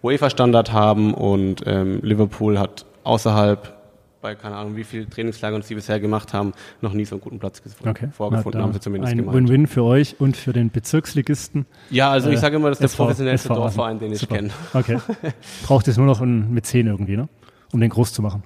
UEFA-Standard 0.03 0.73
haben 0.73 1.15
und 1.15 1.63
ähm, 1.67 2.01
Liverpool 2.03 2.59
hat 2.59 2.85
außerhalb 3.05 3.75
bei 4.21 4.35
keine 4.35 4.57
Ahnung 4.57 4.75
wie 4.77 4.83
viel 4.83 5.07
Trainingslagern 5.07 5.63
sie 5.63 5.77
bisher 5.77 6.01
gemacht 6.01 6.33
haben, 6.35 6.53
noch 6.81 6.93
nie 6.93 7.05
so 7.05 7.15
einen 7.15 7.21
guten 7.21 7.39
Platz 7.39 7.63
Okay. 7.87 8.09
vorgefunden, 8.13 8.59
Na, 8.61 8.65
haben 8.67 8.73
sie 8.73 8.81
zumindest 8.81 9.13
Ein 9.13 9.19
gemeint. 9.19 9.37
Win-Win 9.37 9.67
für 9.69 9.85
euch 9.85 10.17
und 10.19 10.37
für 10.37 10.53
den 10.53 10.71
Bezirksligisten. 10.71 11.67
Ja, 11.91 12.11
also 12.11 12.29
ich 12.29 12.35
Äh, 12.37 12.39
sage 12.39 12.57
immer, 12.57 12.69
das 12.69 12.79
ist 12.79 12.81
der 12.81 12.87
SV 12.91 13.03
professionellste 13.05 13.49
SV. 13.49 13.55
Dorfverein, 13.55 13.99
den 14.01 14.13
ich 14.13 14.29
kenne. 14.29 14.51
Okay. 14.75 14.99
Braucht 15.67 15.87
jetzt 15.87 15.99
nur 15.99 16.07
noch 16.07 16.21
einen 16.21 16.53
Mäzen 16.53 16.87
irgendwie, 16.89 17.17
ne? 17.17 17.29
Um 17.73 17.81
den 17.81 17.91
groß 17.91 18.13
zu 18.13 18.23
machen. 18.23 18.43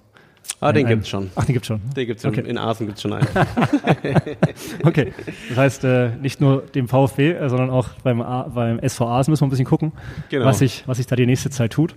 Ah, 0.61 0.72
den 0.72 0.87
Ein- 0.87 0.90
gibt's 0.94 1.08
schon. 1.08 1.30
Ach, 1.34 1.44
den 1.44 1.54
gibt's 1.54 1.66
schon. 1.68 1.80
Den 1.96 2.06
gibt's 2.06 2.25
Okay. 2.25 2.40
in, 2.40 2.46
in 2.46 2.58
Asen 2.58 2.87
gibt's 2.87 3.02
schon 3.02 3.12
einen. 3.14 3.26
Okay. 4.84 5.12
Das 5.49 5.58
heißt, 5.58 5.84
äh, 5.84 6.11
nicht 6.20 6.40
nur 6.40 6.62
dem 6.62 6.88
VfB, 6.88 7.32
äh, 7.32 7.49
sondern 7.49 7.70
auch 7.70 7.88
beim, 8.02 8.20
A 8.20 8.42
beim 8.44 8.78
SV 8.78 9.06
Asen 9.08 9.30
müssen 9.32 9.42
wir 9.42 9.46
ein 9.46 9.50
bisschen 9.50 9.64
gucken, 9.66 9.92
Genau. 10.28 10.44
was, 10.44 10.58
sich, 10.58 10.84
was 10.87 10.99
sich 10.99 11.06
da 11.06 11.16
die 11.16 11.26
nächste 11.26 11.50
Zeit 11.50 11.72
tut. 11.72 11.94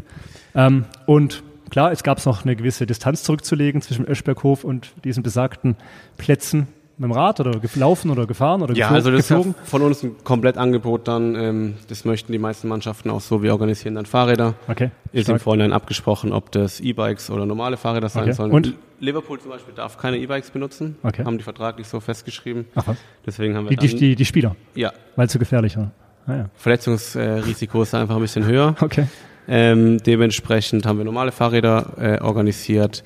Ähm, 0.55 0.85
und 1.05 1.43
klar, 1.69 1.91
es 1.91 2.03
gab 2.03 2.23
noch 2.25 2.43
eine 2.43 2.55
gewisse 2.55 2.85
Distanz 2.85 3.23
zurückzulegen 3.23 3.81
zwischen 3.81 4.05
Öschberghof 4.07 4.63
und 4.63 4.93
diesen 5.03 5.23
besagten 5.23 5.75
Plätzen 6.17 6.67
mit 6.97 7.09
dem 7.09 7.11
Rad 7.11 7.39
oder 7.41 7.59
gelaufen 7.59 8.09
oder 8.09 8.25
gefahren 8.25 8.61
oder 8.61 8.73
Ja, 8.73 8.87
geflo- 8.87 8.95
also 8.95 9.11
das 9.11 9.19
ist 9.21 9.29
ja 9.29 9.37
geflogen. 9.37 9.61
von 9.65 9.81
uns 9.81 10.03
ein 10.03 10.15
komplett 10.23 10.57
Angebot 10.57 11.07
dann. 11.07 11.35
Ähm, 11.35 11.73
das 11.89 12.05
möchten 12.05 12.31
die 12.31 12.37
meisten 12.39 12.67
Mannschaften 12.67 13.09
auch 13.09 13.19
so. 13.21 13.43
Wir 13.43 13.51
organisieren 13.51 13.95
dann 13.95 14.05
Fahrräder. 14.05 14.53
Okay. 14.67 14.91
Ist 15.11 15.21
im 15.27 15.35
stark. 15.35 15.41
Vorhinein 15.41 15.73
abgesprochen, 15.73 16.31
ob 16.31 16.51
das 16.51 16.79
E-Bikes 16.79 17.29
oder 17.29 17.45
normale 17.45 17.75
Fahrräder 17.77 18.07
sein 18.09 18.23
Okay. 18.23 18.33
sollen. 18.33 18.51
Und? 18.51 18.73
Liverpool 19.01 19.39
zum 19.41 19.51
Beispiel 19.51 19.73
darf 19.73 19.97
keine 19.97 20.17
E-Bikes 20.17 20.51
benutzen. 20.51 20.95
Okay. 21.03 21.25
Haben 21.25 21.37
die 21.37 21.43
vertraglich 21.43 21.85
so 21.87 21.99
festgeschrieben. 21.99 22.65
Ach 22.75 22.83
was. 22.87 22.97
Deswegen 23.25 23.55
haben 23.57 23.65
wir 23.65 23.71
Die, 23.71 23.75
dann, 23.75 23.87
die, 23.87 23.95
die, 23.97 24.15
die 24.15 24.25
Spieler, 24.25 24.55
ja, 24.73 24.93
weil 25.17 25.25
es 25.25 25.33
zu 25.33 25.37
gefährlich 25.39 25.75
war. 25.75 25.91
Ah, 26.27 26.33
ja. 26.35 26.45
Verletzungsrisiko 26.55 27.81
ist 27.83 27.93
einfach 27.93 28.15
ein 28.15 28.21
bisschen 28.21 28.45
höher. 28.45 28.75
Okay. 28.81 29.07
Ähm, 29.47 29.99
dementsprechend 30.01 30.87
haben 30.87 30.97
wir 30.97 31.05
normale 31.05 31.31
Fahrräder 31.31 31.93
äh, 31.99 32.19
organisiert, 32.19 33.03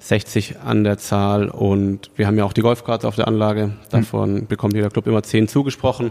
60 0.00 0.56
an 0.64 0.82
der 0.82 0.98
Zahl 0.98 1.48
und 1.48 2.10
wir 2.16 2.26
haben 2.26 2.36
ja 2.36 2.44
auch 2.44 2.52
die 2.52 2.62
Golfkarte 2.62 3.06
auf 3.06 3.16
der 3.16 3.28
Anlage. 3.28 3.72
Davon 3.90 4.46
bekommt 4.46 4.74
jeder 4.74 4.90
Club 4.90 5.06
immer 5.06 5.22
10 5.22 5.46
zugesprochen, 5.46 6.10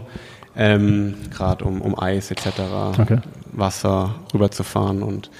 ähm, 0.56 1.14
gerade 1.30 1.64
um, 1.64 1.82
um 1.82 1.98
Eis 1.98 2.30
etc., 2.30 2.48
Okay. 2.98 3.18
Wasser 3.52 4.14
rüberzufahren 4.32 5.02
und 5.02 5.30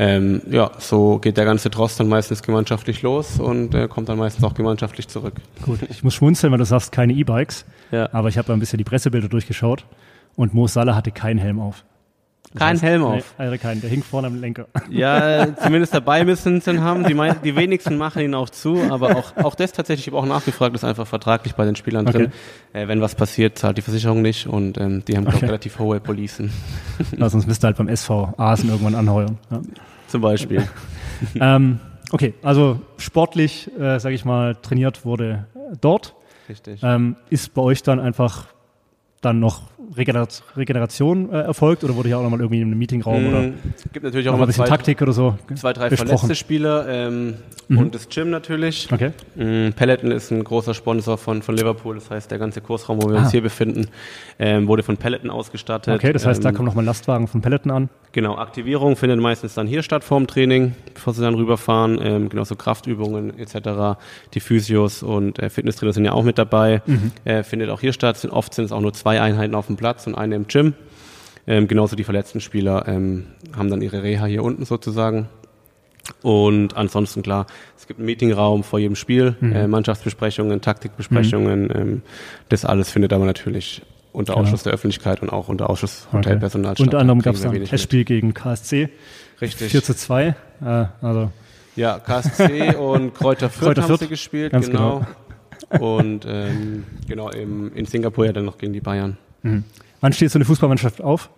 ähm, 0.00 0.42
ja, 0.48 0.70
so 0.78 1.18
geht 1.18 1.36
der 1.36 1.44
ganze 1.44 1.70
Tross 1.70 1.96
dann 1.96 2.08
meistens 2.08 2.42
gemeinschaftlich 2.42 3.02
los 3.02 3.40
und 3.40 3.74
äh, 3.74 3.88
kommt 3.88 4.08
dann 4.08 4.16
meistens 4.16 4.44
auch 4.44 4.54
gemeinschaftlich 4.54 5.08
zurück. 5.08 5.34
Gut, 5.62 5.80
ich 5.90 6.04
muss 6.04 6.14
schmunzeln, 6.14 6.52
weil 6.52 6.58
du 6.58 6.64
sagst, 6.64 6.92
keine 6.92 7.12
E-Bikes. 7.12 7.64
Ja. 7.90 8.08
Aber 8.12 8.28
ich 8.28 8.38
habe 8.38 8.52
ein 8.52 8.60
bisschen 8.60 8.78
die 8.78 8.84
Pressebilder 8.84 9.28
durchgeschaut 9.28 9.84
und 10.36 10.54
Mo 10.54 10.68
Salah 10.68 10.94
hatte 10.94 11.10
keinen 11.10 11.38
Helm 11.38 11.58
auf. 11.58 11.84
Das 12.52 12.60
Kein 12.60 12.78
Helm 12.80 13.04
auf. 13.04 13.34
Nee, 13.38 13.44
hatte 13.46 13.58
keinen, 13.58 13.80
der 13.82 13.90
hing 13.90 14.02
vorne 14.02 14.28
am 14.28 14.40
Lenker. 14.40 14.66
Ja, 14.90 15.54
zumindest 15.56 15.92
dabei 15.94 16.24
müssen 16.24 16.62
sie 16.62 16.70
ihn 16.70 16.80
haben. 16.80 17.04
Die, 17.04 17.12
mei- 17.12 17.34
die 17.44 17.54
wenigsten 17.56 17.98
machen 17.98 18.22
ihn 18.22 18.34
auch 18.34 18.48
zu, 18.48 18.80
aber 18.90 19.16
auch, 19.16 19.36
auch 19.36 19.54
das 19.54 19.72
tatsächlich, 19.72 20.06
ich 20.06 20.12
habe 20.14 20.22
auch 20.22 20.26
nachgefragt, 20.26 20.74
ist 20.74 20.82
einfach 20.84 21.06
vertraglich 21.06 21.54
bei 21.56 21.66
den 21.66 21.76
Spielern 21.76 22.06
drin. 22.06 22.32
Äh, 22.72 22.88
wenn 22.88 23.02
was 23.02 23.14
passiert, 23.14 23.58
zahlt 23.58 23.76
die 23.76 23.82
Versicherung 23.82 24.22
nicht 24.22 24.46
und 24.46 24.78
ähm, 24.78 25.04
die 25.06 25.16
haben 25.16 25.24
glaub, 25.24 25.36
Okay. 25.36 25.46
relativ 25.46 25.78
hohe 25.78 26.00
Policen. 26.00 26.50
Ja, 27.18 27.28
sonst 27.28 27.46
müsste 27.46 27.66
halt 27.66 27.76
beim 27.76 27.88
SV 27.88 28.32
Asen 28.38 28.70
irgendwann 28.70 28.94
anheuern. 28.94 29.36
Ja. 29.50 29.60
Zum 30.06 30.22
Beispiel. 30.22 30.66
ähm, 31.38 31.80
okay, 32.12 32.32
also 32.42 32.80
sportlich, 32.96 33.70
äh, 33.78 33.98
sage 34.00 34.14
ich 34.14 34.24
mal, 34.24 34.54
trainiert 34.56 35.04
wurde 35.04 35.46
dort. 35.82 36.14
Richtig. 36.48 36.80
Ähm, 36.82 37.16
ist 37.28 37.52
bei 37.52 37.60
euch 37.60 37.82
dann 37.82 38.00
einfach 38.00 38.46
dann 39.20 39.38
noch 39.38 39.62
Regener- 39.96 40.28
Regeneration 40.56 41.32
äh, 41.32 41.40
erfolgt 41.42 41.82
oder 41.84 41.96
wurde 41.96 42.08
hier 42.08 42.18
auch 42.18 42.22
nochmal 42.22 42.40
irgendwie 42.40 42.60
in 42.60 42.68
einem 42.68 42.78
Meetingraum 42.78 43.26
oder 43.28 43.38
Mm, 43.42 43.54
gibt 43.92 44.04
natürlich 44.04 44.28
auch 44.28 44.32
noch 44.32 44.38
mal 44.38 44.44
ein 44.44 44.48
bisschen 44.48 44.64
zwei, 44.66 44.70
Taktik 44.70 45.00
oder 45.02 45.12
so 45.12 45.36
zwei 45.54 45.72
drei 45.72 45.88
besprochen? 45.88 46.08
verletzte 46.18 46.34
Spieler 46.34 46.86
ähm, 46.88 47.34
und 47.70 47.94
das 47.94 48.08
Gym 48.08 48.30
natürlich. 48.30 48.88
Okay. 48.92 49.12
Mm, 49.36 49.72
Peloton 49.74 50.10
ist 50.10 50.30
ein 50.30 50.42
großer 50.44 50.74
Sponsor 50.74 51.16
von, 51.18 51.42
von 51.42 51.54
Liverpool, 51.56 51.94
das 51.94 52.10
heißt, 52.10 52.30
der 52.30 52.38
ganze 52.38 52.60
Kursraum, 52.60 53.02
wo 53.02 53.08
wir 53.08 53.16
Ah. 53.16 53.22
uns 53.22 53.30
hier 53.30 53.42
befinden, 53.42 53.86
ähm, 54.38 54.66
wurde 54.68 54.82
von 54.82 54.96
Peloton 54.96 55.30
ausgestattet. 55.30 55.94
Okay, 55.94 56.12
das 56.12 56.26
heißt, 56.26 56.44
da 56.44 56.50
Ähm, 56.50 56.54
kommt 56.54 56.66
nochmal 56.68 56.84
ein 56.84 56.86
Lastwagen 56.86 57.26
von 57.28 57.40
Peloton 57.40 57.70
an. 57.72 57.88
Genau, 58.12 58.36
Aktivierung 58.36 58.96
findet 58.96 59.20
meistens 59.20 59.54
dann 59.54 59.66
hier 59.66 59.82
statt 59.82 60.02
vorm 60.02 60.26
Training, 60.26 60.74
bevor 60.94 61.12
sie 61.12 61.20
dann 61.22 61.34
rüberfahren. 61.34 61.98
Ähm, 62.02 62.28
genauso 62.30 62.56
Kraftübungen 62.56 63.38
etc. 63.38 63.98
Die 64.34 64.40
Physios 64.40 65.02
und 65.02 65.38
äh, 65.38 65.50
Fitnesstrainer 65.50 65.92
sind 65.92 66.04
ja 66.06 66.12
auch 66.12 66.24
mit 66.24 66.38
dabei. 66.38 66.80
Äh, 67.24 67.42
findet 67.42 67.68
auch 67.70 67.80
hier 67.80 67.92
statt. 67.92 68.26
Oft 68.30 68.54
sind 68.54 68.64
es 68.64 68.72
auch 68.72 68.80
nur 68.80 68.94
zwei 68.94 69.20
Einheiten 69.20 69.54
auf 69.54 69.66
dem 69.66 69.76
Platz 69.78 70.06
und 70.06 70.14
eine 70.14 70.34
im 70.36 70.46
Gym. 70.46 70.74
Ähm, 71.46 71.66
genauso 71.66 71.96
die 71.96 72.04
verletzten 72.04 72.42
Spieler 72.42 72.86
ähm, 72.86 73.28
haben 73.56 73.70
dann 73.70 73.80
ihre 73.80 74.02
Reha 74.02 74.26
hier 74.26 74.42
unten 74.44 74.66
sozusagen. 74.66 75.28
Und 76.22 76.76
ansonsten 76.76 77.22
klar, 77.22 77.46
es 77.76 77.86
gibt 77.86 77.98
einen 78.00 78.06
Meetingraum 78.06 78.64
vor 78.64 78.78
jedem 78.78 78.96
Spiel, 78.96 79.36
äh, 79.42 79.66
Mannschaftsbesprechungen, 79.66 80.60
Taktikbesprechungen. 80.60 81.70
Ähm, 81.74 82.02
das 82.50 82.64
alles 82.64 82.90
findet 82.90 83.12
aber 83.12 83.24
natürlich 83.24 83.82
unter 84.12 84.32
Genau. 84.34 84.44
Ausschluss 84.44 84.62
der 84.62 84.72
Öffentlichkeit 84.72 85.22
und 85.22 85.30
auch 85.30 85.48
unter 85.48 85.70
Ausschluss 85.70 86.06
Okay. 86.08 86.18
Hotelpersonal 86.18 86.74
statt. 86.74 86.86
Unter 86.86 86.98
anderem 86.98 87.20
gab 87.22 87.34
es 87.34 87.42
dann 87.42 87.54
ein. 87.54 87.64
Testspiel 87.64 88.04
gegen 88.04 88.34
KSC. 88.34 88.88
Richtig. 89.40 89.70
4 89.70 89.82
zu 89.82 89.94
2. 89.94 90.34
Äh, 90.62 90.84
also 91.02 91.30
Ja, 91.76 91.98
KSC 91.98 92.74
und 92.80 93.14
Kräuter 93.14 93.48
Fürth 93.50 93.66
Kräuter 93.68 93.82
haben 93.82 93.88
Fürth, 93.88 94.00
sie 94.00 94.08
gespielt, 94.08 94.52
ganz 94.52 94.70
genau. 94.70 95.06
Und 95.78 96.24
ähm, 96.26 96.84
genau, 97.06 97.28
im, 97.30 97.72
in 97.74 97.84
Singapur 97.84 98.24
ja 98.26 98.32
dann 98.32 98.46
noch 98.46 98.56
gegen 98.58 98.72
die 98.72 98.80
Bayern. 98.80 99.18
Wann 99.42 100.12
steht 100.12 100.30
so 100.30 100.38
eine 100.38 100.44
Fußballmannschaft 100.44 101.00
auf? 101.02 101.30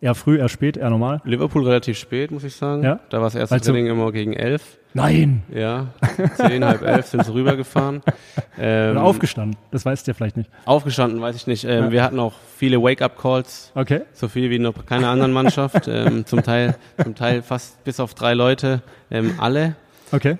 Eher 0.00 0.14
früh, 0.14 0.38
eher 0.38 0.50
spät, 0.50 0.76
eher 0.76 0.90
normal? 0.90 1.22
Liverpool 1.24 1.64
relativ 1.64 1.96
spät, 1.98 2.30
muss 2.30 2.44
ich 2.44 2.54
sagen. 2.54 2.82
Ja? 2.84 3.00
Da 3.08 3.16
war 3.18 3.24
das 3.24 3.34
erste 3.34 3.54
Also- 3.54 3.72
Training 3.72 3.86
immer 3.90 4.12
gegen 4.12 4.34
elf. 4.34 4.78
Nein! 4.92 5.42
Ja, 5.52 5.88
zehn, 6.36 6.64
halb 6.64 6.80
elf 6.80 7.06
sind 7.06 7.24
sie 7.24 7.32
rübergefahren. 7.32 8.02
Ähm, 8.58 8.92
Oder 8.92 9.02
aufgestanden. 9.02 9.58
Das 9.70 9.84
weißt 9.84 10.06
du 10.06 10.10
ja 10.12 10.14
vielleicht 10.14 10.38
nicht. 10.38 10.48
aufgestanden, 10.64 11.20
weiß 11.20 11.36
ich 11.36 11.46
nicht. 11.46 11.64
Ähm, 11.64 11.84
Ja. 11.84 11.90
Wir 11.90 12.02
hatten 12.02 12.18
auch 12.18 12.32
viele 12.56 12.82
Wake-up-Calls, 12.82 13.72
Okay. 13.74 14.00
so 14.14 14.28
viel 14.28 14.48
wie 14.48 14.58
noch 14.58 14.86
keine 14.86 15.08
anderen 15.08 15.32
Mannschaft. 15.34 15.86
ähm, 15.88 16.24
zum 16.24 16.42
Teil, 16.42 16.74
zum 17.02 17.14
Teil 17.14 17.42
fast 17.42 17.84
bis 17.84 18.00
auf 18.00 18.14
drei 18.14 18.32
Leute, 18.32 18.80
ähm, 19.10 19.34
alle. 19.36 19.76
Okay. 20.10 20.36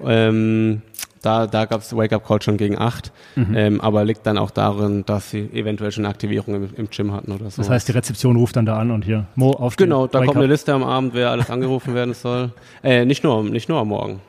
Da 1.27 1.47
da 1.47 1.65
gab 1.65 1.81
es 1.81 1.95
Wake-up-Call 1.97 2.41
schon 2.43 2.57
gegen 2.57 2.79
acht, 2.79 3.11
Mhm. 3.35 3.57
ähm, 3.57 3.81
aber 3.81 4.05
liegt 4.05 4.27
dann 4.27 4.39
auch 4.39 4.51
darin, 4.51 5.05
dass 5.07 5.31
sie 5.31 5.41
eventuell 5.53 5.91
schon 5.93 6.05
eine 6.05 6.11
Aktivierung 6.15 6.55
im, 6.55 6.75
im 6.77 6.89
Gym 6.91 7.13
hatten 7.13 7.33
oder 7.33 7.51
so. 7.51 7.61
Das 7.63 7.69
heißt, 7.71 7.89
die 7.89 7.93
Rezeption 7.93 8.37
ruft 8.37 8.57
dann 8.57 8.65
da 8.67 8.79
an 8.79 8.91
und 8.91 9.05
hier, 9.05 9.27
Mo, 9.35 9.51
aufstehen. 9.51 9.87
genau, 9.91 10.07
da 10.07 10.25
kommt 10.25 10.37
eine 10.37 10.47
Liste 10.47 10.73
am 10.73 10.85
Abend, 10.85 11.15
wer 11.15 11.31
alles 11.31 11.51
angerufen 11.51 11.95
werden 11.95 12.15
soll. 12.15 12.51
Äh, 12.83 13.05
nicht 13.05 13.25
nur, 13.25 13.43
nicht 13.45 13.69
nur 13.69 13.81
am 13.81 13.89
Morgen. 13.89 14.21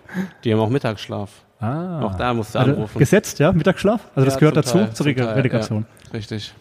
Die 0.43 0.51
haben 0.53 0.59
auch 0.59 0.69
Mittagsschlaf. 0.69 1.29
Ah. 1.59 2.01
Auch 2.03 2.15
da 2.15 2.33
musst 2.33 2.53
du 2.55 2.59
Also 2.59 2.71
anrufen. 2.73 2.99
gesetzt, 2.99 3.39
ja? 3.39 3.51
Mittagsschlaf? 3.51 4.01
Also 4.15 4.25
das 4.25 4.35
Ja, 4.35 4.39
gehört 4.39 4.57
dazu 4.57 4.77
Teil, 4.77 4.93
zur 4.93 5.05
Relegation. 5.05 5.85
Ja, 6.05 6.11
richtig. 6.13 6.53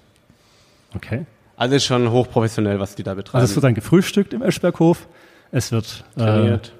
Okay. 0.94 1.26
Also 1.56 1.74
ist 1.76 1.84
schon 1.84 2.10
hochprofessionell, 2.10 2.78
was 2.80 2.94
die 2.94 3.02
da 3.02 3.14
betreiben. 3.14 3.40
Also 3.40 3.50
es 3.50 3.56
wird 3.56 3.64
dann 3.64 3.74
gefrühstückt 3.74 4.32
im 4.34 4.42
Eschberghof. 4.42 5.06
Es 5.52 5.72
wird 5.72 6.04
äh, 6.16 6.20
trainiert. 6.20 6.72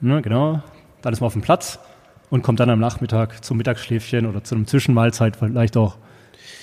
ne, 0.00 0.20
genau. 0.22 0.60
Dann 1.02 1.12
ist 1.12 1.20
man 1.20 1.26
auf 1.26 1.32
dem 1.34 1.42
Platz 1.42 1.78
und 2.30 2.42
kommt 2.42 2.60
dann 2.60 2.70
am 2.70 2.80
Nachmittag 2.80 3.44
zum 3.44 3.56
Mittagsschläfchen 3.56 4.26
oder 4.26 4.42
zu 4.44 4.54
einem 4.54 4.66
Zwischenmahlzeit 4.66 5.36
vielleicht 5.36 5.76
auch 5.76 5.96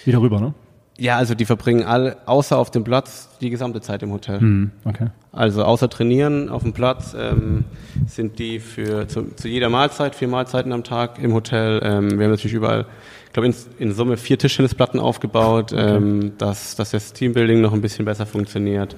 wieder 0.05 0.21
rüber, 0.21 0.39
ne? 0.39 0.53
Ja, 0.97 1.17
also 1.17 1.33
die 1.33 1.45
verbringen 1.45 1.83
alle, 1.83 2.17
außer 2.27 2.55
auf 2.55 2.69
dem 2.69 2.83
Platz, 2.83 3.29
die 3.41 3.49
gesamte 3.49 3.81
Zeit 3.81 4.03
im 4.03 4.11
Hotel. 4.11 4.39
Hm, 4.39 4.71
okay. 4.85 5.07
Also 5.31 5.63
außer 5.63 5.89
trainieren 5.89 6.49
auf 6.49 6.61
dem 6.61 6.73
Platz 6.73 7.15
ähm, 7.19 7.65
sind 8.05 8.37
die 8.37 8.59
für 8.59 9.07
zu, 9.07 9.35
zu 9.35 9.47
jeder 9.47 9.69
Mahlzeit, 9.69 10.13
vier 10.13 10.27
Mahlzeiten 10.27 10.71
am 10.71 10.83
Tag 10.83 11.17
im 11.17 11.33
Hotel. 11.33 11.81
Ähm, 11.83 12.19
wir 12.19 12.25
haben 12.25 12.31
natürlich 12.31 12.53
überall, 12.53 12.85
ich 13.25 13.33
glaube 13.33 13.47
in, 13.47 13.55
in 13.79 13.93
Summe 13.93 14.17
vier 14.17 14.37
Tischtennisplatten 14.37 14.99
aufgebaut, 14.99 15.73
ähm, 15.75 16.33
dass, 16.37 16.75
dass 16.75 16.91
das 16.91 17.13
Teambuilding 17.13 17.59
noch 17.61 17.73
ein 17.73 17.81
bisschen 17.81 18.05
besser 18.05 18.27
funktioniert. 18.27 18.95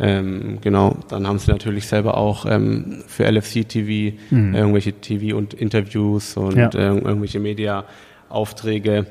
Ähm, 0.00 0.58
genau, 0.60 0.96
dann 1.08 1.26
haben 1.26 1.38
sie 1.38 1.50
natürlich 1.50 1.86
selber 1.86 2.16
auch 2.16 2.46
ähm, 2.46 3.02
für 3.06 3.24
LFC 3.30 3.68
TV 3.68 4.16
Mhm. 4.30 4.54
irgendwelche 4.54 4.92
TV 4.94 5.36
und 5.36 5.54
Interviews 5.54 6.36
und 6.36 6.56
Ja. 6.56 6.68
äh, 6.74 6.96
irgendwelche 6.96 7.38
Media-Aufträge 7.40 9.06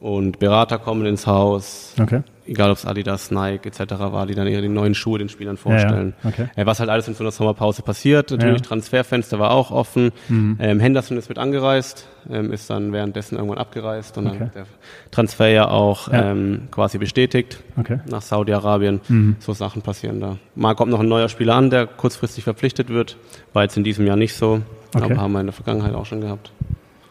und 0.00 0.38
Berater 0.38 0.78
kommen 0.78 1.06
ins 1.06 1.26
Haus 1.26 1.94
Okay. 2.00 2.20
Egal 2.46 2.70
ob 2.70 2.76
es 2.76 2.86
Adidas, 2.86 3.30
Nike 3.30 3.66
etc. 3.66 3.80
war, 3.98 4.26
die 4.26 4.34
dann 4.34 4.46
ihre 4.46 4.62
die 4.62 4.68
neuen 4.68 4.94
Schuhe 4.94 5.18
den 5.18 5.28
Spielern 5.28 5.56
vorstellen. 5.56 6.14
Ja, 6.22 6.30
ja. 6.30 6.34
Okay. 6.46 6.48
Äh, 6.56 6.66
was 6.66 6.80
halt 6.80 6.90
alles 6.90 7.08
in 7.08 7.14
so 7.14 7.22
einer 7.24 7.30
Sommerpause 7.30 7.82
passiert. 7.82 8.30
Natürlich 8.30 8.54
Ja. 8.54 8.58
Mhm. 8.58 8.62
Transferfenster 8.68 9.38
war 9.38 9.50
auch 9.50 9.70
offen. 9.70 10.12
Ähm, 10.28 10.80
Henderson 10.80 11.16
ist 11.18 11.28
mit 11.28 11.38
angereist, 11.38 12.06
ähm, 12.30 12.52
ist 12.52 12.70
dann 12.70 12.92
währenddessen 12.92 13.36
irgendwann 13.36 13.58
abgereist 13.58 14.16
und 14.18 14.26
Okay. 14.28 14.36
dann 14.38 14.50
der 14.54 14.66
Transfer 15.10 15.48
ja 15.48 15.68
auch. 15.68 16.08
Ähm, 16.12 16.68
quasi 16.70 16.98
bestätigt 16.98 17.58
Okay. 17.78 18.00
nach 18.10 18.22
Saudi-Arabien. 18.22 19.00
Mhm. 19.08 19.36
So 19.38 19.52
Sachen 19.52 19.82
passieren 19.82 20.20
da. 20.20 20.36
Mal 20.54 20.74
kommt 20.74 20.90
noch 20.90 21.00
ein 21.00 21.08
neuer 21.08 21.28
Spieler 21.28 21.54
an, 21.54 21.70
der 21.70 21.86
kurzfristig 21.86 22.44
verpflichtet 22.44 22.88
wird. 22.88 23.16
War 23.52 23.62
jetzt 23.62 23.76
in 23.76 23.84
diesem 23.84 24.06
Jahr 24.06 24.16
nicht 24.16 24.34
so, 24.34 24.60
aber 24.94 25.16
haben 25.16 25.32
wir 25.32 25.40
in 25.40 25.46
der 25.46 25.52
Vergangenheit 25.52 25.94
auch 25.94 26.06
schon 26.06 26.20
gehabt. 26.20 26.50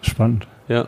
Spannend. 0.01 0.47
Ja, 0.67 0.87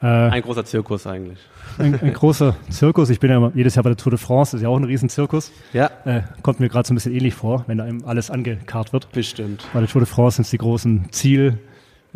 Äh, 0.00 0.06
ein 0.06 0.42
großer 0.42 0.64
Zirkus 0.64 1.06
eigentlich. 1.06 1.38
ein, 1.78 1.98
ein 2.00 2.12
großer 2.12 2.54
Zirkus. 2.70 3.10
Ich 3.10 3.18
bin 3.20 3.30
ja 3.30 3.50
jedes 3.54 3.74
Jahr 3.74 3.82
bei 3.82 3.90
der 3.90 3.96
Tour 3.96 4.10
de 4.10 4.18
France, 4.18 4.52
das 4.52 4.60
ist 4.60 4.62
ja 4.62 4.68
auch 4.68 4.76
ein 4.76 4.84
Riesenzirkus. 4.84 5.50
Ja, 5.72 5.90
Äh, 6.04 6.22
kommt 6.42 6.60
mir 6.60 6.68
gerade 6.68 6.86
so 6.86 6.94
ein 6.94 6.96
bisschen 6.96 7.14
ähnlich 7.14 7.34
vor, 7.34 7.64
wenn 7.66 7.78
da 7.78 7.84
einem 7.84 8.04
alles 8.04 8.30
angekarrt 8.30 8.92
wird. 8.92 9.10
bestimmt. 9.12 9.66
Bei 9.72 9.80
der 9.80 9.88
Tour 9.88 10.00
de 10.00 10.08
France 10.08 10.36
sind 10.36 10.44
es 10.44 10.50
die 10.50 10.58
großen 10.58 11.08
Ziel, 11.10 11.58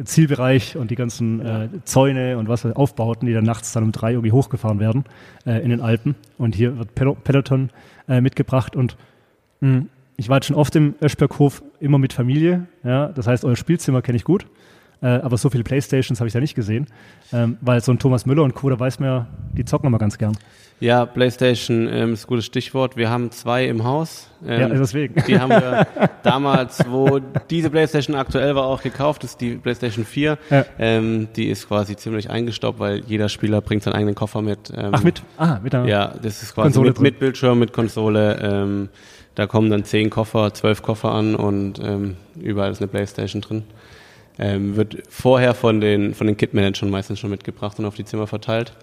Zielbereich 0.03 0.77
und 0.77 0.91
die 0.91 0.95
ganzen 0.95 1.41
äh, 1.45 1.69
Zäune 1.85 2.39
und 2.39 2.49
was 2.49 2.65
Aufbauten, 2.65 3.27
die 3.27 3.35
dann 3.35 3.45
nachts 3.45 3.73
dann 3.73 3.83
um 3.85 3.93
drei 3.93 4.12
irgendwie 4.12 4.33
hochgefahren 4.33 4.79
werden 4.81 5.05
äh, 5.45 5.59
in 5.62 5.71
den 5.71 5.81
Alpen. 5.81 6.15
Und 6.39 6.55
hier 6.55 6.79
wird 6.79 6.95
Pel 6.95 7.15
Peloton 7.15 7.71
äh, 8.09 8.21
mitgebracht 8.21 8.75
und 8.75 8.97
mh, 9.61 9.83
ich 10.17 10.29
war 10.29 10.37
jetzt 10.37 10.47
schon 10.47 10.57
oft 10.57 10.75
im 10.77 10.95
Öschberghof, 11.03 11.62
immer 11.81 11.99
mit 11.99 12.12
Familie. 12.12 12.67
Ja, 12.85 13.09
das 13.09 13.27
heißt, 13.27 13.45
euer 13.45 13.57
Spielzimmer 13.57 14.03
kenne 14.03 14.17
ich 14.17 14.25
gut. 14.25 14.47
Äh, 15.02 15.06
aber 15.06 15.37
so 15.37 15.50
viele 15.50 15.64
Playstations 15.64 16.21
habe 16.21 16.28
ich 16.28 16.32
da 16.32 16.40
nicht 16.40 16.54
gesehen. 16.54 16.87
Ähm, 17.32 17.59
weil 17.61 17.82
so 17.82 17.92
ein 17.92 17.99
Thomas 17.99 18.25
Müller 18.25 18.42
und 18.42 18.54
Co., 18.54 18.71
da 18.71 18.78
weiß 18.78 19.00
man 19.00 19.09
ja, 19.09 19.26
die 19.52 19.64
zocken 19.64 19.88
immer 19.88 19.99
ganz 19.99 20.16
gern. 20.16 20.37
Ja, 20.82 21.06
PlayStation 21.06 21.88
ähm, 21.88 22.12
ist 22.12 22.25
ein 22.25 22.26
gutes 22.26 22.44
Stichwort. 22.44 22.97
Wir 22.97 23.09
haben 23.09 23.30
zwei 23.30 23.66
im 23.66 23.85
Haus. 23.85 24.28
Ähm, 24.44 24.61
ja, 24.61 24.68
deswegen. 24.68 25.14
Die 25.28 25.38
haben 25.38 25.50
wir 25.50 25.87
damals, 26.25 26.85
wo 26.88 27.21
diese 27.50 27.71
PlayStation 27.71 28.16
aktuell 28.16 28.56
war, 28.56 28.64
auch 28.64 28.82
gekauft. 28.82 29.23
Das 29.23 29.30
ist 29.30 29.40
die 29.40 29.54
PlayStation 29.54 30.04
4. 30.04 30.38
Ja. 30.50 30.64
Ähm, 30.80 31.28
die 31.37 31.50
ist 31.50 31.68
quasi 31.68 31.94
ziemlich 31.94 32.30
eingestaubt, 32.30 32.80
weil 32.80 32.99
jeder 33.06 33.28
Spieler 33.28 33.61
bringt 33.61 33.85
seinen 33.85 33.94
eigenen 33.94 34.16
Koffer 34.16 34.42
mit. 34.42 34.73
Ähm, 34.76 34.90
Ach, 34.90 35.04
mit? 35.04 35.23
Ah, 35.37 35.61
mit 35.62 35.73
der 35.73 35.85
Ja, 35.85 36.14
das 36.21 36.42
ist 36.42 36.54
quasi 36.54 36.80
mit, 36.80 37.00
mit 37.00 37.21
Bildschirm, 37.21 37.61
mit 37.61 37.73
Konsole. 37.73 38.40
Ähm, 38.42 38.88
da 39.37 39.47
kommen 39.47 39.71
dann 39.71 39.85
zehn 39.85 40.11
Koffer, 40.11 40.52
zwölf 40.52 40.82
Koffer 40.82 41.12
an 41.12 41.37
und 41.37 41.78
ähm, 41.78 42.16
überall 42.35 42.73
ist 42.73 42.80
eine 42.80 42.88
PlayStation 42.88 43.40
drin. 43.40 43.62
Ähm, 44.39 44.77
wird 44.77 45.03
vorher 45.09 45.55
von 45.55 45.81
den, 45.81 46.15
von 46.15 46.27
den 46.27 46.37
Kit-Managern 46.37 46.89
meistens 46.91 47.19
schon 47.19 47.31
mitgebracht 47.31 47.79
und 47.79 47.85
auf 47.85 47.95
die 47.95 48.05
Zimmer 48.05 48.27
verteilt. 48.27 48.73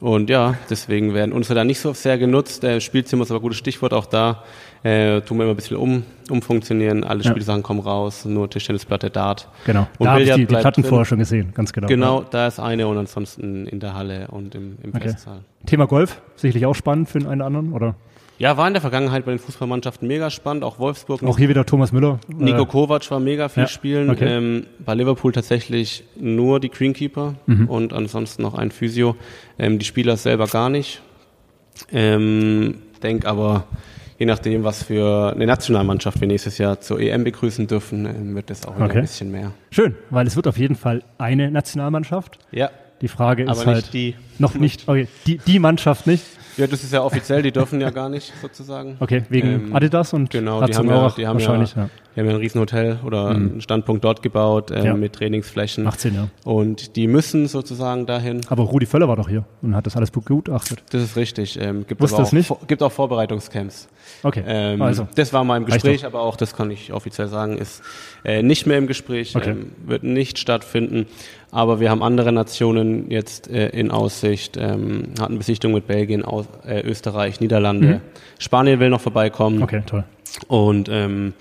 Und 0.00 0.30
ja, 0.30 0.54
deswegen 0.70 1.12
werden 1.12 1.32
unsere 1.32 1.56
da 1.56 1.64
nicht 1.64 1.80
so 1.80 1.92
sehr 1.92 2.18
genutzt. 2.18 2.62
Äh, 2.62 2.80
Spielzimmer 2.80 3.24
ist 3.24 3.32
aber 3.32 3.40
ein 3.40 3.42
gutes 3.42 3.58
Stichwort. 3.58 3.92
Auch 3.92 4.06
da 4.06 4.44
äh, 4.84 5.20
tun 5.22 5.38
wir 5.38 5.44
immer 5.44 5.54
ein 5.54 5.56
bisschen 5.56 5.76
um, 5.76 6.04
umfunktionieren. 6.30 7.02
Alle 7.02 7.24
Ja. 7.24 7.30
Spielsachen 7.30 7.64
kommen 7.64 7.80
raus, 7.80 8.24
nur 8.24 8.48
Tischtennisplatte, 8.48 9.10
Dart. 9.10 9.48
Genau. 9.64 9.88
Und 9.98 10.06
da 10.06 10.12
habe 10.12 10.22
ich 10.22 10.32
die, 10.32 10.46
die 10.46 11.04
schon 11.04 11.18
gesehen, 11.18 11.52
ganz 11.52 11.72
genau. 11.72 11.88
Genau, 11.88 12.22
da 12.22 12.46
ist 12.46 12.60
eine 12.60 12.86
und 12.86 12.96
ansonsten 12.96 13.66
in 13.66 13.80
der 13.80 13.94
Halle 13.94 14.28
und 14.28 14.54
im, 14.54 14.78
im 14.82 14.90
Okay. 14.94 15.08
Festsaal. 15.08 15.40
Thema 15.66 15.86
Golf, 15.86 16.22
sicherlich 16.36 16.66
auch 16.66 16.74
spannend 16.74 17.08
für 17.08 17.18
den 17.18 17.26
einen 17.26 17.40
oder 17.40 17.46
anderen, 17.46 17.72
oder? 17.72 17.94
Ja, 18.38 18.56
war 18.56 18.68
in 18.68 18.72
der 18.74 18.80
Vergangenheit 18.80 19.24
bei 19.24 19.32
den 19.32 19.40
Fußballmannschaften 19.40 20.06
mega 20.06 20.30
spannend, 20.30 20.62
auch 20.62 20.78
Wolfsburg. 20.78 21.22
Auch 21.24 21.38
hier 21.38 21.48
wieder 21.48 21.66
Thomas 21.66 21.90
Müller. 21.90 22.20
Nico 22.28 22.66
Kovac 22.66 23.10
war 23.10 23.18
mega 23.18 23.48
viel 23.48 23.64
ja, 23.64 23.68
spielen. 23.68 24.10
okay. 24.10 24.36
Ähm, 24.36 24.66
bei 24.78 24.94
Liverpool 24.94 25.32
tatsächlich 25.32 26.04
nur 26.16 26.60
die 26.60 26.68
Greenkeeper 26.70 27.34
und 27.66 27.92
ansonsten 27.92 28.42
noch 28.42 28.54
ein 28.54 28.70
Physio. 28.70 29.16
Ähm, 29.58 29.78
die 29.80 29.84
Spieler 29.84 30.16
selber 30.16 30.46
gar 30.46 30.68
nicht. 30.70 31.02
Ähm, 31.92 32.76
denk 33.02 33.24
aber, 33.26 33.64
je 34.18 34.26
nachdem, 34.26 34.64
was 34.64 34.82
für 34.84 35.32
eine 35.34 35.46
Nationalmannschaft 35.46 36.20
wir 36.20 36.28
nächstes 36.28 36.58
Jahr 36.58 36.80
zur 36.80 37.00
EM 37.00 37.24
begrüßen 37.24 37.66
dürfen, 37.66 38.06
ähm, 38.06 38.34
wird 38.34 38.50
das 38.50 38.66
auch 38.66 38.76
Okay. 38.78 38.98
ein 38.98 39.00
bisschen 39.02 39.30
mehr. 39.30 39.52
Schön, 39.70 39.94
weil 40.10 40.26
es 40.26 40.36
wird 40.36 40.46
auf 40.46 40.58
jeden 40.58 40.76
Fall 40.76 41.02
eine 41.18 41.50
Nationalmannschaft. 41.50 42.38
Ja, 42.52 42.70
Die 43.00 43.08
Frage 43.08 43.44
ist 43.44 43.48
aber 43.50 43.66
halt 43.66 43.92
die. 43.92 44.16
noch 44.38 44.54
nicht, 44.54 44.88
okay, 44.88 45.06
die, 45.26 45.38
die 45.38 45.58
Mannschaft 45.60 46.06
nicht. 46.06 46.24
Ja, 46.58 46.66
das 46.66 46.82
ist 46.82 46.92
ja 46.92 47.02
offiziell, 47.02 47.40
die 47.42 47.52
dürfen 47.52 47.80
ja 47.80 47.90
gar 47.90 48.08
nicht 48.08 48.32
sozusagen. 48.42 48.96
Okay, 48.98 49.22
wegen 49.28 49.48
Ähm, 49.68 49.76
Adidas 49.76 50.12
und 50.12 50.28
Genau, 50.30 50.60
die 50.64 50.74
haben, 50.74 50.88
ja, 50.88 51.14
die, 51.16 51.26
haben 51.26 51.38
wahrscheinlich, 51.38 51.74
ja. 51.76 51.88
Die 52.18 52.22
haben 52.22 52.30
ja 52.30 52.34
ein 52.34 52.40
Riesenhotel 52.40 52.98
oder 53.06 53.28
einen 53.28 53.60
Standpunkt 53.60 54.02
dort 54.02 54.22
gebaut 54.22 54.72
äh, 54.72 54.84
Ja. 54.86 54.94
mit 54.94 55.12
Trainingsflächen. 55.12 55.86
18, 55.86 56.14
ja. 56.16 56.26
Und 56.42 56.96
die 56.96 57.06
müssen 57.06 57.46
sozusagen 57.46 58.06
dahin. 58.06 58.40
Aber 58.48 58.64
Rudi 58.64 58.86
Völler 58.86 59.06
war 59.06 59.14
doch 59.14 59.28
hier 59.28 59.44
und 59.62 59.76
hat 59.76 59.86
das 59.86 59.96
alles 59.96 60.10
begutachtet. 60.10 60.82
Das 60.90 61.00
ist 61.00 61.14
richtig. 61.16 61.60
Ähm, 61.60 61.86
gibt 61.86 62.00
Wusste 62.00 62.16
aber 62.16 62.26
auch, 62.26 62.32
nicht? 62.32 62.52
Gibt 62.66 62.82
auch 62.82 62.90
Vorbereitungscamps. 62.90 63.86
Okay, 64.24 64.42
Ähm, 64.44 64.82
also. 64.82 65.06
Das 65.14 65.32
war 65.32 65.44
mal 65.44 65.58
im 65.58 65.64
Gespräch, 65.66 66.04
aber 66.04 66.22
auch 66.22 66.34
das 66.34 66.56
kann 66.56 66.72
ich 66.72 66.92
offiziell 66.92 67.28
sagen, 67.28 67.56
ist 67.56 67.82
äh, 68.24 68.42
nicht 68.42 68.66
mehr 68.66 68.78
im 68.78 68.88
Gespräch, 68.88 69.36
Okay. 69.36 69.50
ähm, 69.50 69.70
wird 69.86 70.02
nicht 70.02 70.40
stattfinden. 70.40 71.06
Aber 71.52 71.78
wir 71.78 71.88
haben 71.88 72.02
andere 72.02 72.32
Nationen 72.32 73.12
jetzt 73.12 73.48
äh, 73.48 73.68
in 73.68 73.92
Aussicht, 73.92 74.56
ähm, 74.56 75.10
hatten 75.20 75.38
Besichtigung 75.38 75.72
mit 75.74 75.86
Belgien, 75.86 76.24
Aus, 76.24 76.46
äh, 76.66 76.80
Österreich, 76.80 77.40
Niederlande. 77.40 78.00
Spanien 78.40 78.80
will 78.80 78.90
noch 78.90 79.00
vorbeikommen. 79.02 79.58
Mhm. 79.58 79.62
Okay, 79.62 79.82
toll. 79.86 80.02
Und 80.48 80.88
ähm, 80.90 81.32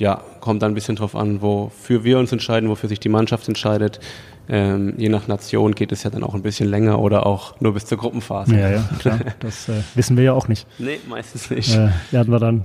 ja, 0.00 0.22
kommt 0.40 0.62
dann 0.62 0.72
ein 0.72 0.74
bisschen 0.74 0.96
drauf 0.96 1.14
an, 1.14 1.42
wofür 1.42 2.02
wir 2.04 2.18
uns 2.18 2.32
entscheiden, 2.32 2.68
wofür 2.70 2.88
sich 2.88 2.98
die 3.00 3.08
Mannschaft 3.10 3.46
entscheidet. 3.48 4.00
Ähm, 4.48 4.94
je 4.96 5.08
nach 5.10 5.28
Nation 5.28 5.74
geht 5.74 5.92
es 5.92 6.02
ja 6.02 6.10
dann 6.10 6.24
auch 6.24 6.34
ein 6.34 6.42
bisschen 6.42 6.68
länger 6.68 6.98
oder 6.98 7.26
auch 7.26 7.60
nur 7.60 7.74
bis 7.74 7.84
zur 7.86 7.98
Gruppenphase. 7.98 8.56
Ja, 8.58 8.70
ja, 8.70 8.88
klar. 8.98 9.20
Das 9.40 9.68
äh, 9.68 9.82
wissen 9.94 10.16
wir 10.16 10.24
ja 10.24 10.32
auch 10.32 10.48
nicht. 10.48 10.66
Nee, 10.78 10.98
meistens 11.08 11.50
nicht. 11.50 11.76
Äh, 11.76 11.90
werden 12.10 12.32
wir 12.32 12.40
dann 12.40 12.64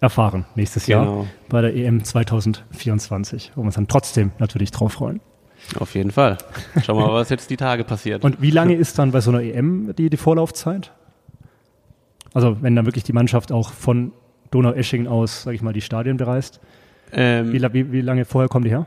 erfahren 0.00 0.44
nächstes 0.56 0.86
Jahr 0.88 1.04
Genau. 1.06 1.26
bei 1.48 1.62
der 1.62 1.74
EM 1.74 2.02
2024, 2.04 3.52
wo 3.54 3.62
wir 3.62 3.66
uns 3.66 3.76
dann 3.76 3.86
trotzdem 3.88 4.32
natürlich 4.38 4.72
drauf 4.72 4.92
freuen. 4.94 5.20
Auf 5.78 5.94
jeden 5.94 6.10
Fall. 6.10 6.36
Schauen 6.82 6.98
wir 6.98 7.06
mal, 7.06 7.14
was 7.14 7.28
jetzt 7.28 7.48
die 7.50 7.56
Tage 7.56 7.84
passiert. 7.84 8.24
Und 8.24 8.42
wie 8.42 8.50
lange 8.50 8.74
ist 8.74 8.98
dann 8.98 9.12
bei 9.12 9.20
so 9.20 9.30
einer 9.30 9.42
EM 9.42 9.94
die, 9.96 10.10
die 10.10 10.16
Vorlaufzeit? 10.16 10.90
Also 12.34 12.56
wenn 12.60 12.74
dann 12.76 12.86
wirklich 12.86 13.04
die 13.04 13.12
Mannschaft 13.12 13.52
auch 13.52 13.70
von 13.72 14.12
Donaueschingen 14.50 15.06
aus, 15.06 15.42
sage 15.42 15.56
ich 15.56 15.62
mal, 15.62 15.72
die 15.72 15.80
Stadien 15.80 16.16
bereist. 16.16 16.60
ähm, 17.12 17.52
Wie, 17.52 17.62
wie, 17.72 17.92
wie 17.92 18.00
lange 18.00 18.24
vorher 18.24 18.48
kommen 18.48 18.64
die 18.64 18.70
her? 18.70 18.86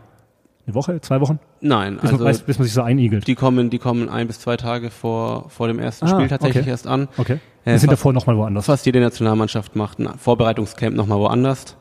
Eine 0.65 0.75
Woche, 0.75 1.01
zwei 1.01 1.19
Wochen? 1.19 1.39
nein, 1.59 1.95
Bis, 1.95 2.03
also 2.03 2.15
man, 2.17 2.25
weiß, 2.27 2.41
bis 2.43 2.57
man 2.57 2.63
sich 2.65 2.73
so 2.73 2.81
einigelt. 2.81 3.27
die 3.27 3.35
kommen, 3.35 3.69
die 3.69 3.79
kommen 3.79 4.07
ein 4.07 4.27
bis 4.27 4.39
zwei 4.39 4.55
Tage 4.55 4.91
vor, 4.91 5.49
vor 5.49 5.67
dem 5.67 5.77
ersten 5.77 6.05
Ah, 6.05 6.09
Spiel 6.15 6.27
tatsächlich 6.29 6.61
okay. 6.63 6.69
erst 6.69 6.87
an. 6.87 7.09
Okay. 7.17 7.33
Äh, 7.65 7.71
Wir 7.71 7.79
sind 7.79 7.89
fa- 7.89 7.93
davor 7.95 8.13
nochmal 8.13 8.37
woanders. 8.37 8.65
Fast 8.65 8.85
jede 8.85 9.01
Nationalmannschaft 9.01 9.75
macht 9.75 9.99
ein 9.99 10.07
Vorbereitungscamp 10.17 10.95
nochmal 10.95 11.19
woanders. 11.19 11.75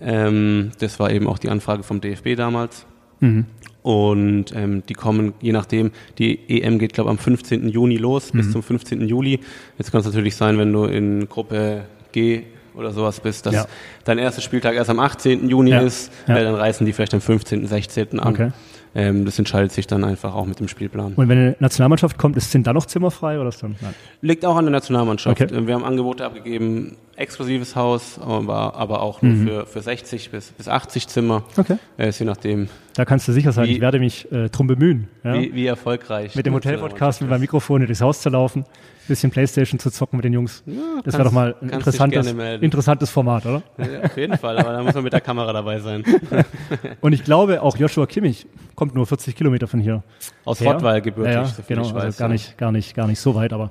Ähm, 0.00 0.70
das 0.78 1.00
war 1.00 1.10
eben 1.10 1.26
auch 1.26 1.38
die 1.38 1.48
Anfrage 1.48 1.82
vom 1.82 2.00
DFB 2.00 2.34
damals. 2.36 2.86
Mhm. 3.20 3.46
Und 3.82 4.54
ähm, 4.54 4.82
die 4.86 4.92
kommen, 4.94 5.32
je 5.40 5.52
nachdem, 5.52 5.92
die 6.18 6.38
EM 6.60 6.78
geht, 6.78 6.92
glaube 6.92 7.08
ich, 7.08 7.12
am 7.12 7.18
15. 7.18 7.68
Juni 7.68 7.96
los, 7.96 8.32
Mhm. 8.34 8.38
bis 8.38 8.52
zum 8.52 8.62
15. 8.62 9.08
Juli. 9.08 9.40
Jetzt 9.78 9.90
kann 9.90 10.00
es 10.00 10.06
natürlich 10.06 10.36
sein, 10.36 10.58
wenn 10.58 10.72
du 10.72 10.84
in 10.84 11.28
Gruppe 11.28 11.84
G 12.12 12.42
oder 12.78 12.92
sowas 12.92 13.20
bist, 13.20 13.44
dass 13.46 13.54
Ja. 13.54 13.66
dein 14.04 14.18
erster 14.18 14.40
Spieltag 14.42 14.74
erst 14.74 14.90
am 14.90 15.00
18. 15.00 15.48
Juni 15.48 15.70
Ja. 15.70 15.80
ist, 15.80 16.12
Ja. 16.26 16.36
äh, 16.38 16.44
dann 16.44 16.54
reißen 16.54 16.86
die 16.86 16.92
vielleicht 16.92 17.14
am 17.14 17.20
15., 17.20 17.66
16. 17.66 18.20
an. 18.20 18.32
Okay. 18.34 18.50
Ähm, 18.94 19.26
das 19.26 19.38
entscheidet 19.38 19.70
sich 19.70 19.86
dann 19.86 20.02
einfach 20.02 20.34
auch 20.34 20.46
mit 20.46 20.60
dem 20.60 20.66
Spielplan. 20.66 21.12
Und 21.14 21.28
wenn 21.28 21.38
eine 21.38 21.56
Nationalmannschaft 21.60 22.16
kommt, 22.16 22.36
ist, 22.38 22.50
sind 22.50 22.66
da 22.66 22.72
noch 22.72 22.86
Zimmer 22.86 23.10
frei 23.10 23.38
oder 23.38 23.50
ist 23.50 23.62
dann? 23.62 23.76
Nein. 23.82 23.94
Liegt 24.22 24.46
auch 24.46 24.56
an 24.56 24.64
der 24.64 24.72
Nationalmannschaft. 24.72 25.40
Okay. 25.42 25.54
Äh, 25.54 25.66
Wir 25.66 25.74
haben 25.74 25.84
Angebote 25.84 26.24
abgegeben, 26.24 26.96
exklusives 27.14 27.76
Haus, 27.76 28.18
aber, 28.18 28.74
aber 28.76 29.02
auch 29.02 29.20
nur 29.20 29.36
für, 29.36 29.66
für 29.66 29.82
60 29.82 30.30
bis, 30.30 30.52
bis 30.52 30.68
80 30.68 31.06
Zimmer. 31.06 31.40
Mhm. 31.40 31.60
Okay. 31.60 31.76
Äh, 31.98 32.08
ist 32.08 32.18
je 32.18 32.24
nachdem, 32.26 32.68
Da 32.96 33.04
kannst 33.04 33.28
du 33.28 33.32
sicher 33.32 33.52
sein, 33.52 33.66
Wie- 33.68 33.72
ich 33.74 33.80
werde 33.82 33.98
mich 34.00 34.32
äh, 34.32 34.48
drum 34.48 34.66
bemühen. 34.66 35.08
Ja? 35.22 35.34
wie, 35.34 35.54
wie 35.54 35.66
erfolgreich. 35.66 36.34
mit 36.34 36.46
dem 36.46 36.54
Hotel-Podcast 36.54 37.20
mit 37.20 37.28
meinem 37.30 37.42
Mikrofon 37.42 37.84
durchs 37.84 38.00
Haus 38.00 38.22
zu 38.22 38.30
laufen, 38.30 38.64
bisschen 39.08 39.30
Playstation 39.30 39.80
zu 39.80 39.90
zocken 39.90 40.16
mit 40.18 40.24
den 40.24 40.32
Jungs. 40.32 40.62
ist. 40.64 40.74
Ja, 40.76 41.00
Das 41.04 41.14
wäre 41.14 41.24
doch 41.24 41.32
mal 41.32 41.56
ein 41.60 41.70
interessantes, 41.70 42.26
interessantes 42.60 43.10
Format, 43.10 43.44
oder? 43.46 43.62
Ja, 43.78 44.02
auf 44.04 44.16
jeden 44.16 44.36
Fall, 44.38 44.58
aber 44.58 44.72
da 44.72 44.82
muss 44.82 44.94
man 44.94 45.04
mit 45.04 45.12
der 45.12 45.20
Kamera 45.20 45.52
dabei 45.52 45.80
sein. 45.80 46.04
Und 47.00 47.12
ich 47.12 47.24
glaube, 47.24 47.62
auch 47.62 47.76
Joshua 47.76 48.06
Kimmich 48.06 48.46
kommt 48.74 48.94
nur 48.94 49.06
40 49.06 49.34
Kilometer 49.34 49.66
von 49.66 49.80
hier. 49.80 50.02
Aus 50.44 50.60
her. 50.60 50.72
Rottweil 50.74 51.00
gebürtig, 51.00 51.34
Ja, 51.34 51.44
so 51.46 51.62
genau, 51.66 51.82
ich 51.82 51.94
weiß. 51.94 52.04
also 52.04 52.18
gar 52.18 52.28
nicht, 52.28 52.56
gar 52.58 52.72
nicht, 52.72 52.94
gar 52.94 53.06
nicht 53.06 53.18
so 53.20 53.34
weit, 53.34 53.52
aber 53.52 53.70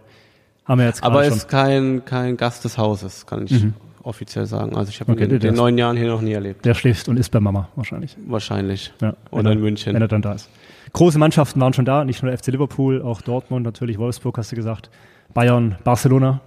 haben 0.66 0.80
wir 0.80 0.88
jetzt 0.88 1.04
Aber 1.04 1.22
es 1.22 1.28
schon. 1.30 1.38
ist 1.38 1.48
kein, 1.48 2.04
kein 2.06 2.36
Gast 2.38 2.66
des 2.66 2.78
Hauses, 2.78 3.26
kann 3.26 3.46
ich 3.46 3.66
offiziell 4.04 4.46
sagen. 4.46 4.76
Also 4.76 4.90
ich 4.90 5.00
habe 5.02 5.12
Okay, 5.14 5.26
ihn 5.26 5.32
in 5.32 5.40
den 5.40 5.54
ist- 5.54 5.58
neun 5.58 5.78
Jahren 5.78 5.98
hier 5.98 6.08
noch 6.08 6.22
nie 6.22 6.34
erlebt. 6.34 6.66
Der 6.66 6.74
schläft 6.74 7.08
und 7.10 7.18
ist 7.18 7.30
bei 7.30 7.40
Mama 7.40 7.70
wahrscheinlich. 7.76 8.16
Wahrscheinlich. 8.26 8.94
Ja, 9.02 9.14
Oder 9.32 9.50
er, 9.50 9.54
in 9.54 9.62
München. 9.62 9.94
Wenn 9.94 10.02
er 10.02 10.08
dann 10.08 10.22
da 10.22 10.34
ist. 10.34 10.50
Große 10.94 11.20
Mannschaften 11.20 11.60
waren 11.60 11.74
schon 11.74 11.84
da, 11.86 12.06
nicht 12.06 12.24
nur 12.24 12.32
der 12.32 12.38
FC 12.40 12.48
Liverpool, 12.48 13.02
auch 13.02 13.22
Dortmund, 13.22 13.66
natürlich 13.66 13.98
Wolfsburg, 13.98 14.38
hast 14.38 14.52
du 14.54 14.56
gesagt, 14.56 14.90
Bayern, 15.34 15.78
Barcelona. 15.84 16.42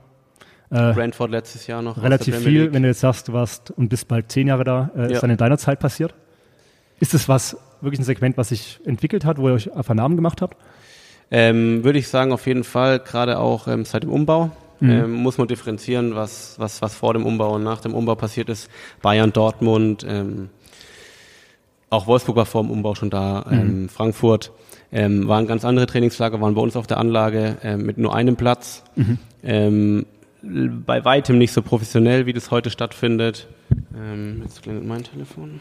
Äh, 0.70 0.92
Brentford 0.92 1.30
letztes 1.30 1.66
Jahr 1.66 1.82
noch. 1.82 2.00
relativ 2.02 2.36
viel, 2.38 2.72
wenn 2.72 2.82
du 2.82 2.88
jetzt 2.88 3.00
sagst, 3.00 3.28
du 3.28 3.32
warst 3.32 3.70
und 3.72 3.88
bist 3.88 4.06
bald 4.08 4.30
zehn 4.30 4.46
Jahre 4.46 4.64
da, 4.64 4.90
äh, 4.96 5.00
Ja. 5.02 5.06
ist 5.08 5.22
dann 5.22 5.30
in 5.30 5.36
deiner 5.36 5.58
Zeit 5.58 5.80
passiert? 5.80 6.14
Ist 7.00 7.12
das 7.14 7.28
was, 7.28 7.56
wirklich 7.80 7.98
ein 8.00 8.04
Segment, 8.04 8.36
was 8.36 8.50
sich 8.50 8.78
entwickelt 8.84 9.24
hat, 9.24 9.38
wo 9.38 9.48
ihr 9.48 9.54
euch 9.54 9.72
einfach 9.74 9.94
Namen 9.94 10.14
gemacht 10.16 10.42
habt? 10.42 10.56
Ähm, 11.32 11.82
Würde 11.84 11.98
ich 11.98 12.08
sagen, 12.08 12.32
auf 12.32 12.46
jeden 12.46 12.62
Fall, 12.64 12.98
gerade 13.00 13.38
auch 13.38 13.66
ähm, 13.68 13.84
seit 13.84 14.02
dem 14.04 14.10
Umbau. 14.12 14.50
Mhm. 14.80 14.90
Ähm, 14.90 15.12
muss 15.12 15.38
man 15.38 15.46
differenzieren, 15.48 16.14
was, 16.14 16.58
was, 16.58 16.80
was 16.82 16.94
vor 16.94 17.12
dem 17.14 17.26
Umbau 17.26 17.54
und 17.56 17.62
nach 17.64 17.80
dem 17.80 17.94
Umbau 17.94 18.14
passiert 18.14 18.48
ist. 18.48 18.70
Bayern, 19.02 19.32
Dortmund, 19.32 20.06
ähm, 20.08 20.48
auch 21.90 22.06
Wolfsburg 22.06 22.36
war 22.36 22.46
vor 22.46 22.62
dem 22.62 22.70
Umbau 22.70 22.94
schon 22.94 23.10
da, 23.10 23.44
Mhm. 23.48 23.58
ähm, 23.58 23.88
Frankfurt, 23.88 24.52
ähm, 24.92 25.28
waren 25.28 25.46
ganz 25.46 25.64
andere 25.64 25.86
Trainingslager, 25.86 26.40
waren 26.40 26.54
bei 26.54 26.60
uns 26.60 26.76
auf 26.76 26.86
der 26.86 26.98
Anlage 26.98 27.56
ähm, 27.62 27.86
mit 27.86 27.98
nur 27.98 28.14
einem 28.14 28.36
Platz. 28.36 28.82
Mhm. 28.96 29.18
Ähm, 29.42 30.06
bei 30.42 31.04
weitem 31.04 31.36
nicht 31.38 31.52
so 31.52 31.62
professionell, 31.62 32.26
wie 32.26 32.32
das 32.32 32.50
heute 32.50 32.70
stattfindet. 32.70 33.46
Ähm, 33.96 34.40
jetzt 34.42 34.62
klingelt 34.62 34.86
mein 34.86 35.04
Telefon. 35.04 35.60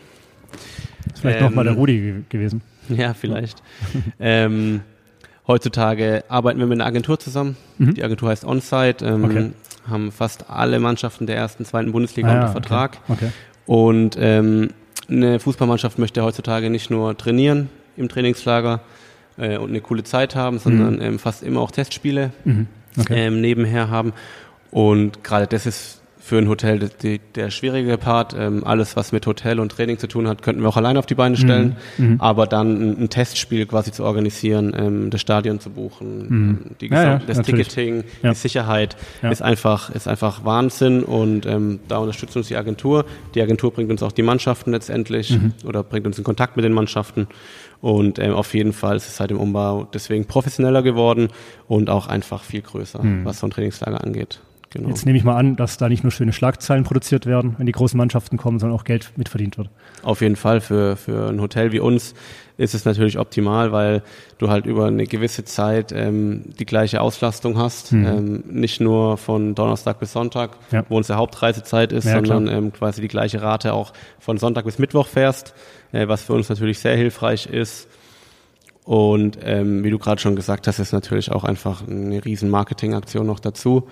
Ist 1.14 1.20
vielleicht 1.22 1.40
Ähm, 1.40 1.46
nochmal 1.48 1.66
der 1.66 1.74
Rudi 1.74 2.00
ge 2.00 2.14
gewesen. 2.30 2.62
Ja, 2.88 3.14
vielleicht. 3.14 3.62
ähm, 4.20 4.82
heutzutage 5.48 6.24
arbeiten 6.30 6.60
wir 6.60 6.66
mit 6.66 6.80
einer 6.80 6.88
Agentur 6.88 7.20
zusammen. 7.20 7.58
Die 7.78 8.04
Agentur 8.04 8.30
heißt 8.30 8.46
Onsite, 8.46 9.06
ähm, 9.06 9.20
Mhm. 9.22 9.26
Okay. 9.26 9.50
haben 9.88 10.12
fast 10.12 10.50
alle 10.50 10.80
Mannschaften 10.80 11.28
der 11.28 11.36
ersten, 11.36 11.66
zweiten 11.66 11.92
Bundesliga 11.92 12.30
Ah, 12.30 12.34
ja, 12.34 12.40
unter 12.42 12.52
Vertrag. 12.54 12.98
Okay. 13.10 13.26
okay. 13.26 13.32
Und 13.66 14.18
ähm, 14.20 14.70
eine 15.10 15.40
Fußballmannschaft 15.40 16.00
möchte 16.00 16.24
heutzutage 16.24 16.70
nicht 16.70 16.90
nur 16.90 17.18
trainieren 17.18 17.70
im 17.98 18.10
Trainingslager 18.10 18.82
äh, 19.40 19.58
und 19.58 19.70
eine 19.70 19.82
coole 19.82 20.04
Zeit 20.04 20.36
haben, 20.36 20.60
sondern 20.60 21.02
ähm, 21.02 21.20
fast 21.20 21.44
immer 21.44 21.62
auch 21.62 21.72
Testspiele 21.72 22.32
Mhm. 22.46 22.68
okay. 23.00 23.28
ähm, 23.28 23.42
nebenher 23.42 23.90
haben. 23.90 24.14
Und 24.72 25.24
gerade 25.24 25.48
das 25.48 25.66
ist 25.66 25.96
für 26.22 26.38
ein 26.38 26.48
Hotel 26.48 26.78
der, 27.02 27.18
der, 27.34 27.50
schwierige 27.50 27.98
Part. 27.98 28.36
Ähm, 28.38 28.64
alles, 28.64 28.96
was 28.96 29.12
mit 29.12 29.26
Hotel 29.26 29.60
und 29.60 29.72
Training 29.72 29.98
zu 29.98 30.06
tun 30.06 30.28
hat, 30.28 30.44
könnten 30.44 30.62
wir 30.62 30.70
auch 30.70 30.78
alleine 30.78 31.00
auf 31.00 31.08
die 31.08 31.16
Beine 31.16 31.36
stellen. 31.38 31.76
Mhm. 31.98 32.18
Aber 32.20 32.46
dann 32.46 32.82
ein, 32.92 33.04
ein 33.04 33.10
Testspiel 33.10 33.66
quasi 33.66 33.92
zu 33.92 34.04
organisieren, 34.04 34.76
ähm, 34.78 35.10
das 35.10 35.22
Stadion 35.22 35.60
zu 35.60 35.72
buchen, 35.72 36.28
ähm, 36.30 36.60
die 36.82 36.90
Mhm. 36.90 36.94
Ja, 36.94 37.04
ja, 37.04 37.16
Gesam- 37.18 37.26
das 37.26 37.38
natürlich. 37.38 37.68
Ticketing, 37.70 38.04
Ja. 38.22 38.30
die 38.32 38.36
Sicherheit 38.36 38.96
Ja. 39.24 39.32
ist 39.32 39.42
einfach 39.42 39.90
ist 39.90 40.08
einfach 40.08 40.46
Wahnsinn 40.46 41.02
und 41.04 41.48
ähm, 41.48 41.80
da 41.88 41.98
unterstützt 41.98 42.38
uns 42.38 42.48
die 42.48 42.58
Agentur. 42.58 43.06
Die 43.34 43.42
Agentur 43.42 43.74
bringt 43.74 43.90
uns 43.90 44.04
auch 44.04 44.12
die 44.12 44.22
Mannschaften 44.22 44.70
letztendlich 44.72 45.32
Mhm. 45.32 45.54
oder 45.66 45.82
bringt 45.82 46.06
uns 46.06 46.20
in 46.20 46.24
Kontakt 46.24 46.58
mit 46.58 46.64
den 46.64 46.74
Mannschaften 46.74 47.26
und 47.82 48.20
ähm, 48.20 48.34
auf 48.34 48.54
jeden 48.54 48.74
Fall 48.74 48.98
ist 48.98 49.08
es 49.08 49.18
seit 49.18 49.30
dem 49.30 49.40
Umbau 49.40 49.88
deswegen 49.94 50.26
professioneller 50.26 50.82
geworden 50.84 51.30
und 51.68 51.90
auch 51.90 52.08
einfach 52.08 52.44
viel 52.44 52.62
größer, 52.62 53.00
was 53.24 53.40
so 53.40 53.48
ein 53.48 53.52
Trainingslager 53.52 54.04
angeht. 54.04 54.42
Genau. 54.72 54.88
Mhm. 54.88 54.94
Jetzt 54.94 55.06
nehme 55.06 55.18
ich 55.18 55.24
mal 55.24 55.36
an, 55.36 55.56
dass 55.56 55.78
da 55.78 55.90
nicht 55.90 56.04
nur 56.04 56.12
schöne 56.12 56.32
Schlagzeilen 56.32 56.84
produziert 56.84 57.26
werden, 57.26 57.56
wenn 57.58 57.66
die 57.66 57.72
großen 57.72 57.98
Mannschaften 57.98 58.38
kommen, 58.38 58.60
sondern 58.60 58.78
auch 58.78 58.84
Geld 58.84 59.12
mitverdient 59.16 59.58
wird. 59.58 59.70
Auf 60.04 60.22
jeden 60.22 60.36
Fall 60.36 60.62
für, 60.62 60.96
für 60.96 61.30
ein 61.30 61.42
Hotel 61.42 61.72
wie 61.72 61.80
uns 61.80 62.14
ist 62.58 62.76
es 62.76 62.86
natürlich 62.86 63.18
optimal, 63.18 63.72
weil 63.72 64.04
du 64.38 64.50
halt 64.50 64.66
über 64.66 64.86
eine 64.88 65.06
gewisse 65.08 65.44
Zeit 65.46 65.92
ähm, 65.94 66.44
die 66.60 66.66
gleiche 66.66 67.00
Auslastung 67.02 67.58
hast. 67.58 67.94
Ähm, 67.94 68.44
nicht 68.48 68.80
nur 68.82 69.18
von 69.18 69.56
Donnerstag 69.56 70.00
bis 70.00 70.12
Sonntag, 70.12 70.52
Mhm. 70.52 70.76
Ja. 70.78 70.84
wo 70.90 70.98
unsere 70.98 71.18
Hauptreisezeit 71.18 71.92
ist, 71.92 72.06
Ja, 72.06 72.16
sondern 72.16 72.48
ähm, 72.50 72.74
quasi 72.74 73.02
die 73.02 73.08
gleiche 73.08 73.42
Rate 73.42 73.74
auch 73.74 73.94
von 74.20 74.38
Sonntag 74.38 74.66
bis 74.66 74.78
Mittwoch 74.78 75.08
fährst, 75.08 75.54
äh, 75.94 76.08
was 76.10 76.22
für 76.24 76.34
uns 76.34 76.50
natürlich 76.50 76.80
sehr 76.80 76.96
hilfreich 76.98 77.46
ist. 77.48 77.88
Und 78.84 79.38
ähm, 79.44 79.84
wie 79.84 79.90
du 79.92 80.00
gerade 80.00 80.20
schon 80.20 80.36
gesagt 80.36 80.68
hast, 80.68 80.80
ist 80.80 80.94
natürlich 80.94 81.32
auch 81.32 81.44
einfach 81.44 81.88
eine 81.88 82.24
riesen 82.26 82.50
Marketingaktion 82.50 83.26
noch 83.28 83.40
dazu. 83.40 83.88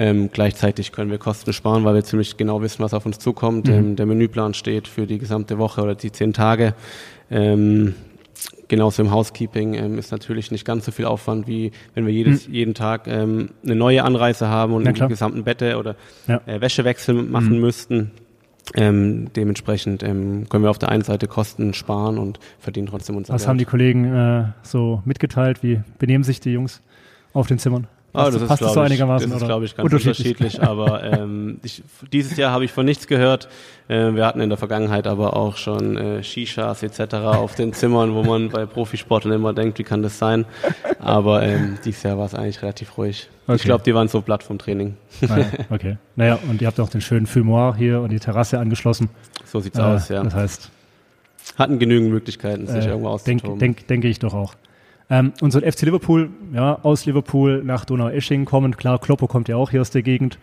Ähm, 0.00 0.30
gleichzeitig 0.32 0.92
können 0.92 1.10
wir 1.10 1.18
Kosten 1.18 1.52
sparen, 1.52 1.84
weil 1.84 1.94
wir 1.96 2.04
ziemlich 2.04 2.36
genau 2.36 2.62
wissen, 2.62 2.84
was 2.84 2.94
auf 2.94 3.04
uns 3.04 3.18
zukommt. 3.18 3.66
Mhm. 3.66 3.74
Ähm, 3.74 3.96
der 3.96 4.06
Menüplan 4.06 4.54
steht 4.54 4.86
für 4.86 5.06
die 5.08 5.18
gesamte 5.18 5.58
Woche 5.58 5.82
oder 5.82 5.96
die 5.96 6.12
zehn 6.12 6.32
Tage. 6.32 6.74
Ähm, 7.32 7.94
genauso 8.68 9.02
im 9.02 9.10
Housekeeping 9.10 9.74
ähm, 9.74 9.98
ist 9.98 10.12
natürlich 10.12 10.52
nicht 10.52 10.64
ganz 10.64 10.84
so 10.84 10.92
viel 10.92 11.04
Aufwand, 11.06 11.48
wie 11.48 11.72
wenn 11.94 12.06
wir 12.06 12.12
jedes, 12.12 12.46
jeden 12.46 12.74
Tag 12.74 13.08
ähm, 13.08 13.50
eine 13.64 13.74
neue 13.74 14.04
Anreise 14.04 14.46
haben 14.48 14.72
und 14.72 14.90
klar. 14.94 15.08
gesamten 15.08 15.42
Bette 15.42 15.76
oder 15.78 15.96
Ja. 16.28 16.40
äh, 16.46 16.60
Wäschewechsel 16.60 17.14
machen 17.14 17.58
müssten. 17.60 18.12
Ähm, 18.74 19.32
dementsprechend 19.34 20.02
ähm, 20.02 20.46
können 20.48 20.62
wir 20.62 20.70
auf 20.70 20.78
der 20.78 20.90
einen 20.90 21.02
Seite 21.02 21.26
Kosten 21.26 21.74
sparen 21.74 22.18
und 22.18 22.38
verdienen 22.60 22.86
trotzdem 22.86 23.16
unser 23.16 23.32
Was 23.34 23.42
Geld. 23.42 23.48
haben 23.48 23.58
die 23.58 23.64
Kollegen 23.64 24.04
äh, 24.04 24.44
so 24.62 25.02
mitgeteilt? 25.06 25.62
Wie 25.62 25.80
benehmen 25.98 26.22
sich 26.22 26.38
die 26.38 26.50
Jungs 26.50 26.82
auf 27.32 27.46
den 27.46 27.58
Zimmern? 27.58 27.86
Ah, 28.18 28.24
Passt- 28.24 28.34
das 28.36 28.42
ist, 28.42 28.48
passt 28.48 28.62
das 28.62 28.74
so 28.74 28.80
einigermaßen? 28.80 29.30
Das 29.30 29.40
ist, 29.42 29.46
glaube 29.46 29.64
ich, 29.64 29.76
ganz 29.76 29.92
unterschiedlich. 29.92 30.62
aber 30.62 31.02
ähm, 31.12 31.60
ich, 31.62 31.82
dieses 32.12 32.36
Jahr 32.36 32.52
habe 32.52 32.64
ich 32.64 32.72
von 32.72 32.84
nichts 32.84 33.06
gehört. 33.06 33.48
Äh, 33.88 34.14
wir 34.14 34.26
hatten 34.26 34.40
in 34.40 34.48
der 34.48 34.58
Vergangenheit 34.58 35.06
aber 35.06 35.34
auch 35.36 35.56
schon 35.56 35.96
äh, 35.96 36.22
Shishas 36.22 36.82
etc. 36.82 37.14
auf 37.14 37.54
den 37.54 37.72
Zimmern, 37.72 38.14
wo 38.14 38.22
man 38.22 38.48
bei 38.50 38.66
Profisportlern 38.66 39.34
immer 39.34 39.52
denkt, 39.54 39.78
wie 39.78 39.84
kann 39.84 40.02
das 40.02 40.18
sein? 40.18 40.44
Aber 40.98 41.42
ähm, 41.42 41.78
dieses 41.84 42.02
Jahr 42.02 42.18
war 42.18 42.26
es 42.26 42.34
eigentlich 42.34 42.60
relativ 42.62 42.98
ruhig. 42.98 43.28
Okay. 43.46 43.56
Ich 43.56 43.62
glaube, 43.62 43.82
die 43.84 43.94
waren 43.94 44.08
so 44.08 44.20
platt 44.20 44.42
vom 44.42 44.58
Training. 44.58 44.96
Naja, 45.22 45.46
okay. 45.70 45.96
Naja, 46.16 46.38
und 46.50 46.60
ihr 46.60 46.66
habt 46.66 46.78
auch 46.80 46.90
den 46.90 47.00
schönen 47.00 47.26
Fumoir 47.26 47.76
hier 47.76 48.00
und 48.00 48.10
die 48.10 48.20
Terrasse 48.20 48.58
angeschlossen. 48.58 49.08
So 49.46 49.60
sieht's 49.60 49.78
Äh, 49.78 49.82
aus, 49.82 50.08
ja. 50.10 50.22
Das 50.22 50.34
heißt, 50.34 50.70
Hatten 51.58 51.78
genügend 51.78 52.10
Möglichkeiten, 52.10 52.66
sich 52.66 52.84
äh, 52.84 52.88
irgendwo 52.90 53.16
denk, 53.24 53.40
auszutoben. 53.40 53.58
denk, 53.58 53.86
denke 53.86 54.08
ich 54.08 54.18
doch 54.18 54.34
auch. 54.34 54.54
Ähm, 55.10 55.32
und 55.40 55.50
so 55.50 55.60
ein 55.60 55.70
FC 55.70 55.82
Liverpool, 55.82 56.30
ja, 56.52 56.78
aus 56.82 57.06
Liverpool 57.06 57.62
nach 57.64 57.84
Donau-Eschingen 57.84 58.44
kommend, 58.44 58.76
klar, 58.76 58.98
Kloppo 58.98 59.26
kommt 59.26 59.48
ja 59.48 59.56
auch 59.56 59.70
hier 59.70 59.80
aus 59.80 59.90
der 59.90 60.02
Gegend. 60.02 60.38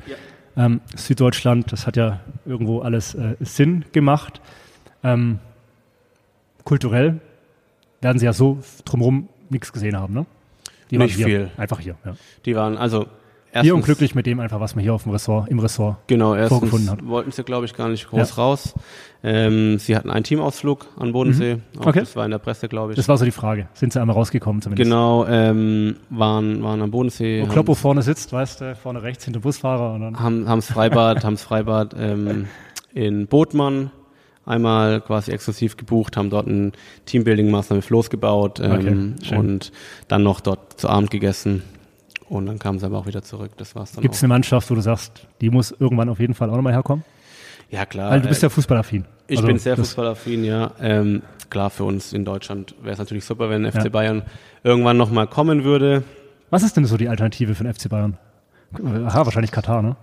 Ähm, 0.58 0.82
Süddeutschland, 0.96 1.72
das 1.72 1.86
hat 1.86 1.98
ja 1.98 2.22
irgendwo 2.46 2.80
alles 2.80 3.14
äh, 3.14 3.36
Sinn 3.42 3.86
gemacht. 3.92 4.42
Ähm, 5.04 5.40
kulturell 6.64 7.20
werden 8.02 8.20
sie 8.20 8.26
ja 8.26 8.34
so 8.34 8.60
drumherum 8.86 9.28
nichts 9.50 9.72
gesehen 9.72 9.98
haben, 9.98 10.14
ne? 10.14 10.26
Die 10.92 10.98
Nicht 10.98 11.16
hier, 11.16 11.26
viel. 11.26 11.52
Einfach 11.58 11.80
hier, 11.80 11.96
ja. 12.06 12.16
Die 12.46 12.56
waren 12.56 12.78
also 12.78 13.08
erstens, 13.56 13.64
Hier 13.64 13.76
und 13.76 13.84
glücklich 13.86 14.14
mit 14.14 14.26
dem 14.26 14.40
einfach, 14.40 14.60
was 14.60 14.76
man 14.76 14.84
hier 14.84 14.94
auf 14.94 15.04
dem 15.04 15.12
Ressort, 15.12 15.50
im 15.50 15.60
Ressort 15.60 15.98
Genau, 16.08 16.36
vorgefunden 16.48 16.90
hat. 16.90 17.06
wollten 17.08 17.32
sie, 17.32 17.44
glaube 17.44 17.66
ich, 17.66 17.74
gar 17.74 17.90
nicht 17.90 18.08
groß 18.10 18.30
Ja. 18.30 18.36
raus. 18.44 18.74
Ähm, 19.24 19.80
sie 19.80 19.96
hatten 19.96 20.12
einen 20.12 20.24
Teamausflug 20.24 20.86
an 21.00 21.12
Bodensee. 21.14 21.58
Auch 21.80 21.88
Okay. 21.88 22.02
Das 22.02 22.16
war 22.16 22.26
in 22.26 22.32
der 22.32 22.38
Presse, 22.38 22.68
glaube 22.68 22.92
ich. 22.92 22.98
Das 22.98 23.08
war 23.08 23.18
so 23.18 23.26
die 23.26 23.32
Frage. 23.32 23.68
Sind 23.74 23.94
sie 23.94 24.00
einmal 24.00 24.16
rausgekommen 24.16 24.62
zumindest? 24.62 24.86
Genau, 24.88 25.26
ähm, 25.26 25.96
waren, 26.12 26.62
waren 26.62 26.82
am 26.82 26.92
Bodensee, 26.92 27.42
Wo 27.42 27.48
Kloppo 27.48 27.74
vorne 27.74 28.02
sitzt, 28.04 28.32
weißt 28.34 28.62
du, 28.62 28.76
vorne 28.76 29.02
rechts 29.02 29.24
hinter 29.26 29.40
Busfahrer 29.40 29.94
und 29.96 30.02
dann. 30.02 30.20
haben 30.20 30.48
haben's 30.48 30.68
Freibad, 30.68 31.24
haben's 31.24 31.42
Freibad 31.42 31.96
ähm, 31.98 32.48
in 32.94 33.26
Bodmann 33.28 33.90
einmal 34.46 35.02
quasi 35.02 35.32
exklusiv 35.32 35.76
gebucht, 35.76 36.18
haben 36.18 36.30
dort 36.30 36.46
ein 36.46 36.74
Teambuilding-Maßnahme 37.08 37.78
mit 37.78 37.86
Floß 37.86 38.12
gebaut 38.12 38.60
ähm, 38.64 39.16
Okay, 39.20 39.36
und 39.36 39.72
dann 40.08 40.22
noch 40.22 40.40
dort 40.40 40.80
zu 40.80 40.88
Abend 40.88 41.10
gegessen 41.10 41.64
und 42.30 42.46
dann 42.46 42.60
kamen 42.60 42.80
sie 42.80 42.86
aber 42.86 42.98
auch 42.98 43.06
wieder 43.06 43.22
zurück. 43.22 43.52
Das 43.58 43.76
war's 43.76 43.92
dann 43.94 44.02
Gibt 44.02 44.16
es 44.16 44.24
eine 44.24 44.30
Mannschaft, 44.30 44.70
wo 44.72 44.76
du 44.76 44.82
sagst, 44.82 45.28
die 45.42 45.50
muss 45.50 45.72
irgendwann 45.72 46.10
auf 46.10 46.20
jeden 46.20 46.34
Fall 46.34 46.50
auch 46.50 46.56
nochmal 46.56 46.74
herkommen? 46.74 47.04
Ja 47.70 47.86
klar. 47.86 48.12
Weil 48.12 48.22
du 48.22 48.28
bist 48.28 48.44
äh, 48.44 48.46
ja 48.46 48.50
fußballaffin. 48.50 49.06
Ich 49.28 49.38
Also 49.38 49.48
bin 49.48 49.58
sehr 49.58 49.76
fußballaffin, 49.76 50.44
ja. 50.44 50.72
Ähm, 50.80 51.24
klar, 51.50 51.70
für 51.70 51.84
uns 51.84 52.14
in 52.14 52.26
Deutschland 52.26 52.76
wäre 52.82 52.94
es 52.94 53.00
natürlich 53.00 53.26
super, 53.26 53.50
wenn 53.50 53.70
FC 53.70 53.86
Ja. 53.86 53.90
Bayern 53.90 54.24
irgendwann 54.64 54.98
nochmal 54.98 55.28
kommen 55.28 55.64
würde. 55.64 56.04
Was 56.52 56.64
ist 56.64 56.78
denn 56.78 56.86
so 56.86 56.96
die 56.98 57.10
Alternative 57.10 57.56
für 57.56 57.64
den 57.64 57.74
FC 57.74 57.90
Bayern? 57.90 58.18
Aha, 58.74 59.26
wahrscheinlich 59.26 59.52
Katar, 59.52 59.82
ne? 59.82 59.96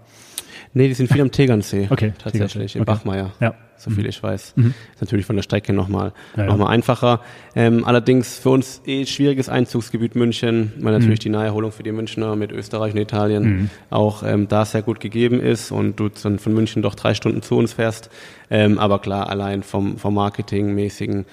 Nee, 0.74 0.88
die 0.88 0.94
sind 0.94 1.10
viel 1.12 1.20
am 1.20 1.30
Tegernsee. 1.30 1.88
Okay, 1.90 2.12
Tatsächlich, 2.22 2.76
in 2.76 2.82
okay. 2.82 2.90
Bachmeier. 2.92 3.32
Ja. 3.40 3.54
So 3.76 3.90
viel 3.90 4.06
ich 4.06 4.22
weiß. 4.22 4.54
Ist 4.56 5.00
natürlich 5.00 5.26
von 5.26 5.34
der 5.34 5.42
Strecke 5.42 5.72
nochmal 5.72 6.12
Ja, 6.36 6.44
ja. 6.44 6.48
noch 6.48 6.56
mal 6.56 6.68
einfacher. 6.68 7.20
Ähm, 7.56 7.84
allerdings 7.84 8.38
für 8.38 8.50
uns 8.50 8.80
eh 8.86 9.04
schwieriges 9.06 9.48
Einzugsgebiet 9.48 10.14
München, 10.14 10.72
weil 10.78 10.92
natürlich 10.92 11.18
Mhm. 11.18 11.22
die 11.24 11.28
Naherholung 11.30 11.72
für 11.72 11.82
die 11.82 11.90
Münchner 11.90 12.36
mit 12.36 12.52
Österreich 12.52 12.92
und 12.94 13.00
Italien 13.00 13.70
auch 13.90 14.22
ähm, 14.22 14.46
da 14.46 14.64
sehr 14.64 14.82
gut 14.82 15.00
gegeben 15.00 15.40
ist 15.40 15.72
und 15.72 15.98
du 15.98 16.08
dann 16.10 16.38
von 16.38 16.54
München 16.54 16.80
doch 16.80 16.94
drei 16.94 17.12
Stunden 17.14 17.42
zu 17.42 17.56
uns 17.56 17.72
fährst. 17.72 18.08
Ähm, 18.50 18.78
aber 18.78 19.00
klar, 19.00 19.28
allein 19.28 19.64
vom, 19.64 19.98
vom 19.98 20.14
Marketingmäßigen 20.14 21.24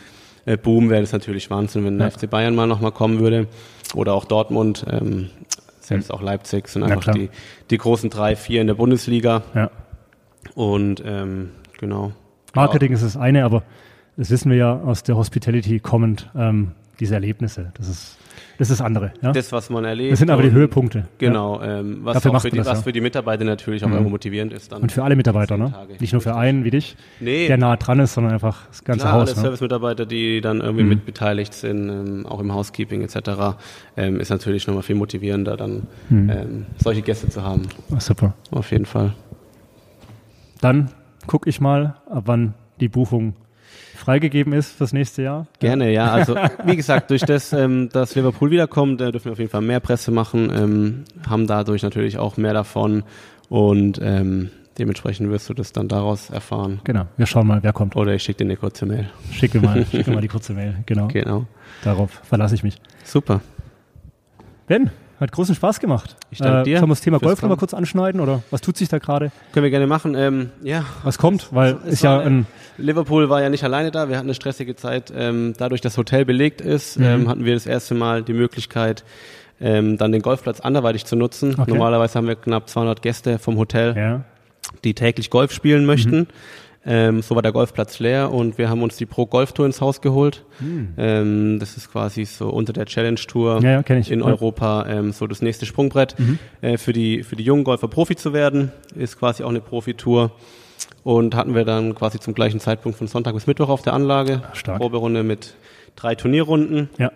äh, 0.45 0.57
Boom 0.57 0.89
wäre 0.89 1.01
das 1.01 1.11
natürlich 1.11 1.49
Wahnsinn, 1.51 1.85
wenn 1.85 1.99
der 1.99 2.07
Ja. 2.07 2.11
FC 2.17 2.27
Bayern 2.29 2.55
mal 2.55 2.65
nochmal 2.65 2.91
kommen 2.91 3.19
würde. 3.19 3.47
Oder 3.93 4.13
auch 4.13 4.25
Dortmund, 4.25 4.85
ähm, 4.89 5.29
selbst 5.89 6.11
auch 6.13 6.21
Leipzig 6.21 6.67
sind 6.69 6.83
Ja, 6.83 6.87
einfach 6.89 7.01
klar. 7.01 7.15
die, 7.15 7.29
die 7.69 7.77
großen 7.77 8.09
drei, 8.09 8.35
vier 8.35 8.61
in 8.61 8.67
der 8.67 8.75
Bundesliga. 8.75 9.41
Ja. 9.53 9.69
Und 10.55 11.03
ähm, 11.05 11.49
genau. 11.77 12.13
Marketing 12.55 12.93
ist 12.93 13.03
das 13.03 13.17
eine, 13.17 13.43
aber 13.43 13.63
das 14.15 14.29
wissen 14.29 14.51
wir 14.51 14.57
ja 14.57 14.79
aus 14.81 15.03
der 15.03 15.17
Hospitality 15.17 15.79
kommend, 15.79 16.29
ähm, 16.35 16.71
diese 16.99 17.15
Erlebnisse. 17.15 17.71
Das 17.75 17.87
ist 17.87 18.17
das 18.57 18.69
ist 18.69 18.79
das 18.79 18.85
andere. 18.85 19.13
Ja? 19.21 19.31
Das, 19.31 19.45
Das, 19.49 19.51
was 19.51 19.69
man 19.69 19.85
erlebt. 19.85 20.17
sind 20.17 20.29
aber 20.29 20.41
die 20.41 20.49
und- 20.49 20.55
Höhepunkte. 20.55 20.99
Ja. 20.99 21.05
Genau, 21.17 21.61
ähm, 21.61 21.99
was, 22.03 22.15
Dafür 22.21 22.39
für 22.39 22.49
die, 22.51 22.57
das, 22.57 22.67
was 22.67 22.79
ja. 22.79 22.83
für 22.83 22.91
die 22.91 23.01
Mitarbeiter 23.01 23.43
natürlich 23.45 23.83
auch 23.83 23.87
Mhm. 23.87 23.93
irgendwo 23.93 24.09
motivierend 24.11 24.53
ist. 24.53 24.71
Dann 24.71 24.81
Und 24.81 24.91
für 24.91 25.03
alle 25.03 25.15
Mitarbeiter, 25.15 25.57
ne? 25.57 25.73
Nicht 25.99 26.13
nur 26.13 26.21
für 26.21 26.35
einen 26.35 26.63
wie 26.63 26.71
dich, 26.71 26.95
Nee. 27.19 27.47
der 27.47 27.57
nah 27.57 27.75
dran 27.77 27.99
ist, 27.99 28.13
sondern 28.13 28.33
einfach 28.33 28.67
das 28.67 28.83
ganze 28.83 29.01
Klar, 29.03 29.13
alle 29.13 29.21
Haus. 29.23 29.35
Ne? 29.35 29.41
Service-Mitarbeiter, 29.41 30.05
die 30.05 30.41
dann 30.41 30.61
irgendwie 30.61 30.83
Mhm. 30.83 30.89
mit 30.89 31.05
beteiligt 31.05 31.53
sind, 31.53 31.89
ähm, 31.89 32.25
auch 32.25 32.39
im 32.39 32.53
Housekeeping 32.53 33.01
etc., 33.01 33.55
ähm, 33.97 34.19
ist 34.19 34.29
natürlich 34.29 34.67
nochmal 34.67 34.83
viel 34.83 34.95
motivierender, 34.95 35.57
dann 35.57 35.83
Mhm. 36.09 36.29
ähm, 36.29 36.65
solche 36.77 37.01
Gäste 37.01 37.29
zu 37.29 37.43
haben. 37.43 37.63
Ah, 37.95 37.99
super. 37.99 38.33
Auf 38.51 38.71
jeden 38.71 38.85
Fall. 38.85 39.13
Dann 40.61 40.89
gucke 41.27 41.49
ich 41.49 41.61
mal, 41.61 41.95
ab 42.09 42.23
wann 42.25 42.53
die 42.79 42.89
Buchung 42.89 43.33
freigegeben 43.99 44.53
ist 44.53 44.71
fürs 44.71 44.93
nächste 44.93 45.21
Jahr. 45.23 45.47
Gerne, 45.59 45.91
ja. 45.91 46.11
Also 46.13 46.35
wie 46.65 46.75
gesagt, 46.75 47.09
durch 47.11 47.21
das, 47.21 47.53
ähm, 47.53 47.89
dass 47.91 48.15
Liverpool 48.15 48.51
wiederkommt, 48.51 48.99
äh, 49.01 49.11
dürfen 49.11 49.25
wir 49.25 49.31
auf 49.33 49.39
jeden 49.39 49.51
Fall 49.51 49.61
mehr 49.61 49.79
Presse 49.79 50.11
machen, 50.11 50.51
ähm, 50.53 51.03
haben 51.29 51.45
dadurch 51.47 51.83
natürlich 51.83 52.17
auch 52.17 52.37
mehr 52.37 52.53
davon 52.53 53.03
und 53.49 53.99
ähm, 54.01 54.49
dementsprechend 54.77 55.29
wirst 55.29 55.49
du 55.49 55.53
das 55.53 55.71
dann 55.73 55.87
daraus 55.87 56.29
erfahren. 56.29 56.79
Genau, 56.85 57.05
wir 57.17 57.25
schauen 57.25 57.45
mal, 57.47 57.61
wer 57.63 57.73
kommt. 57.73 57.95
Oder 57.95 58.13
ich 58.15 58.23
schicke 58.23 58.39
dir 58.39 58.45
eine 58.45 58.55
kurze 58.57 58.85
Mail. 58.85 59.09
Schicke 59.31 59.59
mal, 59.59 59.85
schicke 59.91 60.11
mal 60.11 60.21
die 60.21 60.27
kurze 60.29 60.53
Mail. 60.53 60.75
Genau, 60.85 61.07
Genau. 61.07 61.45
darauf 61.83 62.09
verlasse 62.23 62.55
ich 62.55 62.63
mich. 62.63 62.77
Super. 63.03 63.41
Ben, 64.67 64.89
hat 65.19 65.31
großen 65.31 65.55
Spaß 65.55 65.79
gemacht. 65.79 66.15
Äh, 66.21 66.25
Ich 66.31 66.37
danke 66.39 66.63
dir 66.63 66.77
Sollen 66.77 66.89
wir 66.89 66.93
das 66.93 67.01
Thema 67.01 67.19
Golf 67.19 67.41
nochmal 67.41 67.57
kurz 67.57 67.73
anschneiden 67.73 68.21
oder 68.21 68.41
was 68.51 68.61
tut 68.61 68.77
sich 68.77 68.87
da 68.87 68.99
gerade? 68.99 69.31
Können 69.51 69.63
wir 69.65 69.69
gerne 69.71 69.87
machen. 69.87 70.15
Ähm, 70.15 70.51
ja, 70.63 70.85
Was 71.03 71.17
kommt? 71.17 71.49
Weil 71.51 71.77
Es 71.85 71.93
ist 71.95 72.03
ja 72.03 72.19
ein, 72.19 72.45
Liverpool 72.79 73.29
war 73.29 73.41
ja 73.41 73.49
nicht 73.49 73.63
alleine 73.63 73.91
da. 73.91 74.09
Wir 74.09 74.17
hatten 74.17 74.27
eine 74.27 74.33
stressige 74.33 74.75
Zeit. 74.75 75.11
Ähm, 75.15 75.53
dadurch, 75.57 75.81
dass 75.81 75.93
das 75.93 75.97
Hotel 75.97 76.25
belegt 76.25 76.61
ist, 76.61 76.97
Mhm. 76.99 77.05
ähm, 77.05 77.27
hatten 77.29 77.45
wir 77.45 77.53
das 77.53 77.65
erste 77.65 77.93
Mal 77.95 78.23
die 78.23 78.33
Möglichkeit, 78.33 79.03
ähm, 79.61 79.97
dann 79.97 80.11
den 80.11 80.21
Golfplatz 80.21 80.59
anderweitig 80.59 81.05
zu 81.05 81.15
nutzen. 81.15 81.55
Okay. 81.59 81.69
Normalerweise 81.71 82.15
haben 82.17 82.27
wir 82.27 82.35
knapp 82.35 82.69
200 82.69 83.01
Gäste 83.01 83.39
vom 83.39 83.57
Hotel, 83.57 83.95
ja, 83.97 84.23
die 84.83 84.93
täglich 84.93 85.29
Golf 85.29 85.51
spielen 85.51 85.85
möchten. 85.85 86.17
Mhm. 86.19 86.27
Ähm, 86.85 87.21
so 87.21 87.35
war 87.35 87.41
der 87.41 87.51
Golfplatz 87.51 87.99
leer 87.99 88.31
und 88.31 88.57
wir 88.57 88.69
haben 88.69 88.81
uns 88.81 88.95
die 88.95 89.05
Pro 89.05 89.25
Golf 89.25 89.51
Tour 89.51 89.65
ins 89.65 89.81
Haus 89.81 89.99
geholt. 89.99 90.45
Ähm, 90.97 91.57
das 91.59 91.75
ist 91.75 91.91
quasi 91.91 92.23
so 92.23 92.49
unter 92.49 92.71
der 92.71 92.85
Challenge 92.85 93.19
Tour 93.19 93.57
Mhm. 93.59 93.65
Ja, 93.65 93.71
ja, 93.71 93.95
in 93.95 94.01
Ja. 94.03 94.15
Mhm. 94.15 94.21
Europa 94.23 94.85
ähm, 94.87 95.11
so 95.11 95.27
das 95.27 95.41
nächste 95.41 95.65
Sprungbrett 95.65 96.15
äh, 96.61 96.77
für 96.77 96.93
die 96.93 97.23
für 97.23 97.35
die 97.35 97.43
jungen 97.43 97.65
Golfer 97.65 97.89
Profi 97.89 98.15
zu 98.15 98.31
werden. 98.31 98.71
Ist 98.95 99.19
quasi 99.19 99.43
auch 99.43 99.49
eine 99.49 99.59
Profitour 99.59 100.31
und 101.03 101.35
hatten 101.35 101.55
wir 101.55 101.65
dann 101.65 101.95
quasi 101.95 102.19
zum 102.19 102.33
gleichen 102.33 102.59
Zeitpunkt 102.59 102.97
von 102.97 103.07
Sonntag 103.07 103.33
bis 103.33 103.47
Mittwoch 103.47 103.69
auf 103.69 103.81
der 103.81 103.93
Anlage. 103.93 104.41
Stark. 104.53 104.79
Proberunde 104.79 105.23
mit 105.23 105.55
drei 105.95 106.15
Turnierrunden 106.15 106.89
ja, 106.97 107.11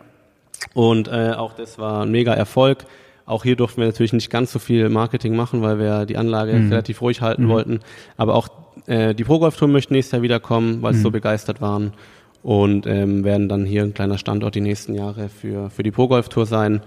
und 0.74 1.08
äh, 1.08 1.32
auch 1.38 1.54
das 1.54 1.78
war 1.78 2.04
ein 2.04 2.12
mega 2.12 2.34
Erfolg. 2.34 2.86
Auch 3.26 3.44
hier 3.44 3.56
durften 3.56 3.80
wir 3.82 3.88
natürlich 3.88 4.12
nicht 4.14 4.30
ganz 4.30 4.52
so 4.52 4.60
viel 4.60 4.90
Marketing 4.90 5.36
machen, 5.36 5.62
weil 5.62 5.80
wir 5.80 6.06
die 6.06 6.18
Anlage 6.18 6.54
Mhm. 6.54 6.70
relativ 6.70 7.02
ruhig 7.02 7.22
halten 7.22 7.48
wollten. 7.48 7.80
Aber 8.18 8.36
auch 8.36 8.50
äh, 8.88 9.14
die 9.16 9.24
Pro 9.24 9.40
Golf 9.40 9.56
Tour 9.56 9.70
möchten 9.70 9.94
nächstes 9.94 10.12
Jahr 10.12 10.22
wiederkommen, 10.24 10.82
weil 10.82 10.94
sie 10.94 11.00
Mhm. 11.00 11.04
so 11.04 11.12
begeistert 11.12 11.62
waren 11.62 11.94
und 12.42 12.86
ähm, 12.86 13.24
werden 13.24 13.48
dann 13.48 13.66
hier 13.66 13.84
ein 13.84 13.94
kleiner 13.94 14.18
Standort 14.18 14.56
die 14.56 14.62
nächsten 14.62 14.94
Jahre 14.94 15.30
für 15.30 15.70
für 15.70 15.84
die 15.84 15.92
Pro 15.92 16.08
Golf 16.10 16.28
Tour 16.28 16.46
sein. 16.46 16.82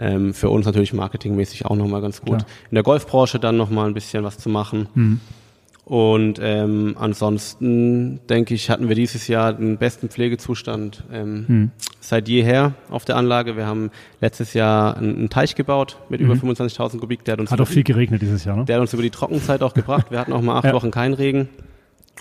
Ähm, 0.00 0.34
für 0.34 0.50
uns 0.50 0.64
natürlich 0.66 0.92
marketingmäßig 0.92 1.64
auch 1.66 1.74
nochmal 1.74 2.00
ganz 2.02 2.20
gut. 2.20 2.38
Klar. 2.38 2.46
In 2.70 2.74
der 2.74 2.84
Golfbranche 2.84 3.38
dann 3.40 3.56
nochmal 3.56 3.86
ein 3.88 3.94
bisschen 3.94 4.22
was 4.24 4.36
zu 4.38 4.48
machen. 4.50 5.20
Mhm. 5.88 5.94
Und 5.96 6.38
ähm, 6.42 6.96
ansonsten 6.98 8.20
denke 8.28 8.54
ich, 8.54 8.70
hatten 8.70 8.88
wir 8.88 8.94
dieses 8.94 9.26
Jahr 9.28 9.52
den 9.52 9.78
besten 9.78 10.08
Pflegezustand 10.08 11.04
ähm, 11.12 11.44
Mhm. 11.48 11.70
seit 12.00 12.28
jeher 12.28 12.74
auf 12.90 13.04
der 13.04 13.16
Anlage. 13.16 13.56
Wir 13.56 13.66
haben 13.66 13.90
letztes 14.20 14.54
Jahr 14.54 14.96
einen, 14.96 15.16
einen 15.16 15.30
Teich 15.30 15.54
gebaut 15.54 15.96
mit 16.08 16.20
über 16.20 16.34
25.000 16.34 16.98
Kubik. 17.00 17.24
Der 17.24 17.32
hat 17.32 17.40
uns, 17.40 17.50
Mhm. 17.50 17.54
hat 17.54 17.60
auch 17.60 17.68
viel 17.68 17.84
geregnet 17.84 18.22
dieses 18.22 18.44
Jahr, 18.44 18.56
ne? 18.56 18.64
der 18.64 18.76
hat 18.76 18.80
uns 18.82 18.92
über 18.92 19.02
die 19.02 19.10
Trockenzeit 19.10 19.62
auch 19.62 19.74
gebracht. 19.74 20.10
Wir 20.10 20.18
hatten 20.18 20.32
auch 20.32 20.42
mal 20.42 20.56
acht 20.58 20.64
Ja. 20.64 20.72
Wochen 20.74 20.90
keinen 20.90 21.14
Regen. 21.14 21.48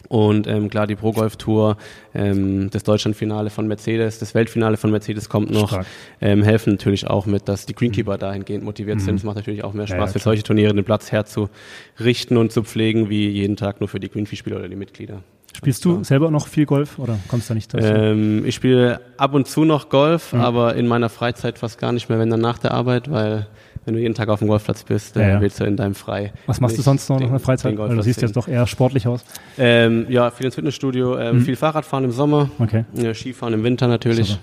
Und 0.09 0.47
ähm, 0.47 0.69
klar, 0.69 0.87
die 0.87 0.95
Pro 0.95 1.11
Golf 1.11 1.35
Tour, 1.37 1.77
ähm, 2.13 2.69
das 2.69 2.83
Deutschlandfinale 2.83 3.49
von 3.49 3.67
Mercedes, 3.67 4.19
das 4.19 4.33
Weltfinale 4.35 4.77
von 4.77 4.91
Mercedes 4.91 5.29
kommt 5.29 5.51
noch, 5.51 5.81
ähm, 6.21 6.43
helfen 6.43 6.73
natürlich 6.73 7.07
auch 7.07 7.25
mit, 7.25 7.47
dass 7.47 7.65
die 7.65 7.73
Greenkeeper 7.73 8.15
mhm. 8.15 8.19
dahingehend 8.19 8.63
motiviert 8.63 8.97
mhm. 8.97 9.01
sind. 9.01 9.15
Es 9.15 9.23
macht 9.23 9.35
natürlich 9.35 9.63
auch 9.63 9.73
mehr 9.73 9.87
Spaß, 9.87 9.97
ja, 9.97 10.05
ja, 10.05 10.11
für 10.11 10.19
solche 10.19 10.43
Turniere 10.43 10.73
den 10.73 10.85
Platz 10.85 11.11
herzurichten 11.11 12.37
und 12.37 12.51
zu 12.51 12.63
pflegen, 12.63 13.09
wie 13.09 13.27
jeden 13.29 13.55
Tag 13.55 13.79
nur 13.79 13.87
für 13.87 13.99
die 13.99 14.09
Greenfee-Spieler 14.09 14.57
oder 14.57 14.69
die 14.69 14.75
Mitglieder. 14.75 15.23
Spielst 15.55 15.85
du 15.85 16.03
selber 16.03 16.29
noch 16.29 16.47
viel 16.47 16.67
Golf 16.67 16.99
oder 16.99 17.17
kommst 17.29 17.49
du 17.49 17.53
da 17.53 17.55
nicht 17.55 17.73
dazu? 17.73 17.87
Ähm, 17.87 18.45
ich 18.45 18.53
spiele 18.53 19.01
ab 19.17 19.33
und 19.33 19.47
zu 19.47 19.65
noch 19.65 19.89
Golf, 19.89 20.33
mhm. 20.33 20.41
aber 20.41 20.75
in 20.75 20.87
meiner 20.87 21.09
Freizeit 21.09 21.57
fast 21.57 21.79
gar 21.79 21.91
nicht 21.91 22.09
mehr, 22.09 22.19
wenn 22.19 22.29
dann 22.29 22.41
nach 22.41 22.59
der 22.59 22.71
Arbeit, 22.71 23.09
weil 23.09 23.47
wenn 23.87 23.93
du 23.93 24.01
jeden 24.01 24.13
Tag 24.13 24.27
auf 24.27 24.39
dem 24.39 24.49
Golfplatz 24.49 24.83
bist, 24.83 25.15
dann 25.15 25.23
ja, 25.23 25.29
ja. 25.29 25.41
willst 25.41 25.61
du 25.61 25.63
in 25.63 25.77
deinem 25.77 25.95
Frei. 25.95 26.33
Was 26.45 26.59
machst 26.59 26.77
du 26.77 26.81
sonst 26.81 27.09
noch 27.09 27.21
in 27.21 27.29
der 27.29 27.39
Freizeit? 27.39 27.79
Also 27.79 27.95
du 27.95 28.01
siehst 28.01 28.21
jetzt 28.21 28.35
doch 28.35 28.49
eher 28.49 28.67
sportlich 28.67 29.07
aus. 29.07 29.23
Ähm, 29.57 30.05
ja, 30.09 30.29
viel 30.29 30.45
ins 30.45 30.55
Fitnessstudio, 30.55 31.17
ähm, 31.17 31.37
mhm. 31.37 31.41
viel 31.41 31.55
Fahrradfahren 31.55 32.03
im 32.03 32.11
Sommer, 32.11 32.51
okay. 32.59 32.83
ja, 32.93 33.13
Skifahren 33.13 33.53
im 33.53 33.63
Winter 33.63 33.87
natürlich. 33.87 34.37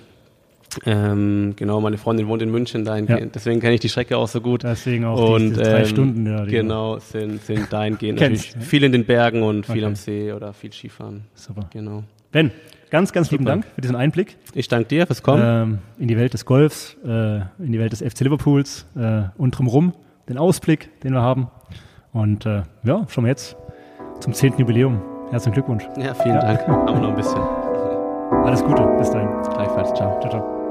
Ähm, 0.87 1.53
genau, 1.57 1.83
meine 1.83 1.99
Freundin 1.99 2.27
wohnt 2.27 2.41
in 2.41 2.51
München, 2.51 2.87
dahingehend, 2.87 3.35
deswegen 3.35 3.61
kenne 3.61 3.75
ich 3.75 3.81
die 3.81 3.91
Strecke 3.91 4.17
auch 4.17 4.29
so 4.29 4.41
gut. 4.41 4.65
Deswegen 4.65 5.05
auch 5.05 5.35
und, 5.35 5.51
diese 5.51 5.63
drei 5.63 5.81
ähm, 5.81 5.87
Stunden. 5.87 6.27
Ja, 6.27 6.45
genau, 6.47 6.99
sind, 6.99 7.45
sind 7.45 7.71
dahingehend 7.71 8.21
natürlich 8.21 8.55
viel 8.59 8.83
in 8.83 8.93
den 8.93 9.05
Bergen 9.05 9.43
und 9.43 9.67
viel 9.67 9.77
okay. 9.77 9.85
am 9.85 9.95
See 9.95 10.33
oder 10.33 10.55
viel 10.55 10.73
Skifahren. 10.73 11.25
Super. 11.35 11.69
Genau. 11.71 12.03
Ben, 12.33 12.51
ganz, 12.95 13.13
ganz 13.13 13.27
Super. 13.27 13.33
lieben 13.39 13.45
Dank 13.45 13.65
für 13.75 13.81
diesen 13.81 13.97
Einblick. 13.97 14.37
Ich 14.55 14.69
danke 14.69 14.87
dir 14.87 15.05
fürs 15.09 15.21
Kommen. 15.21 15.43
Ähm, 15.45 15.79
in 15.99 16.07
die 16.07 16.17
Welt 16.17 16.33
des 16.33 16.45
Golfs, 16.45 16.97
äh, 17.05 17.39
in 17.59 17.73
die 17.73 17.81
Welt 17.81 17.91
des 17.91 18.01
FC 18.01 18.21
Liverpools 18.21 18.87
äh, 18.97 19.23
und 19.37 19.51
drumherum, 19.51 19.95
den 20.29 20.39
Ausblick, 20.39 21.01
den 21.01 21.13
wir 21.13 21.21
haben. 21.21 21.49
Und 22.13 22.47
äh, 22.47 22.63
ja, 22.85 23.05
schauen 23.09 23.25
wir 23.25 23.31
jetzt 23.31 23.57
zum 24.21 24.33
10. 24.33 24.59
Jubiläum. 24.59 25.03
Herzlichen 25.33 25.55
Glückwunsch. 25.55 25.83
Ja, 25.97 26.15
vielen 26.15 26.37
ja. 26.37 26.41
Dank. 26.41 26.61
Haben 26.69 26.87
wir 26.87 27.01
noch 27.01 27.09
ein 27.09 27.17
bisschen. 27.17 27.41
Alles 28.45 28.63
Gute. 28.63 28.85
Bis 28.97 29.11
dahin. 29.11 29.29
Gleichfalls. 29.43 29.93
Ciao. 29.95 30.21
Ciao, 30.21 30.31
ciao. 30.31 30.64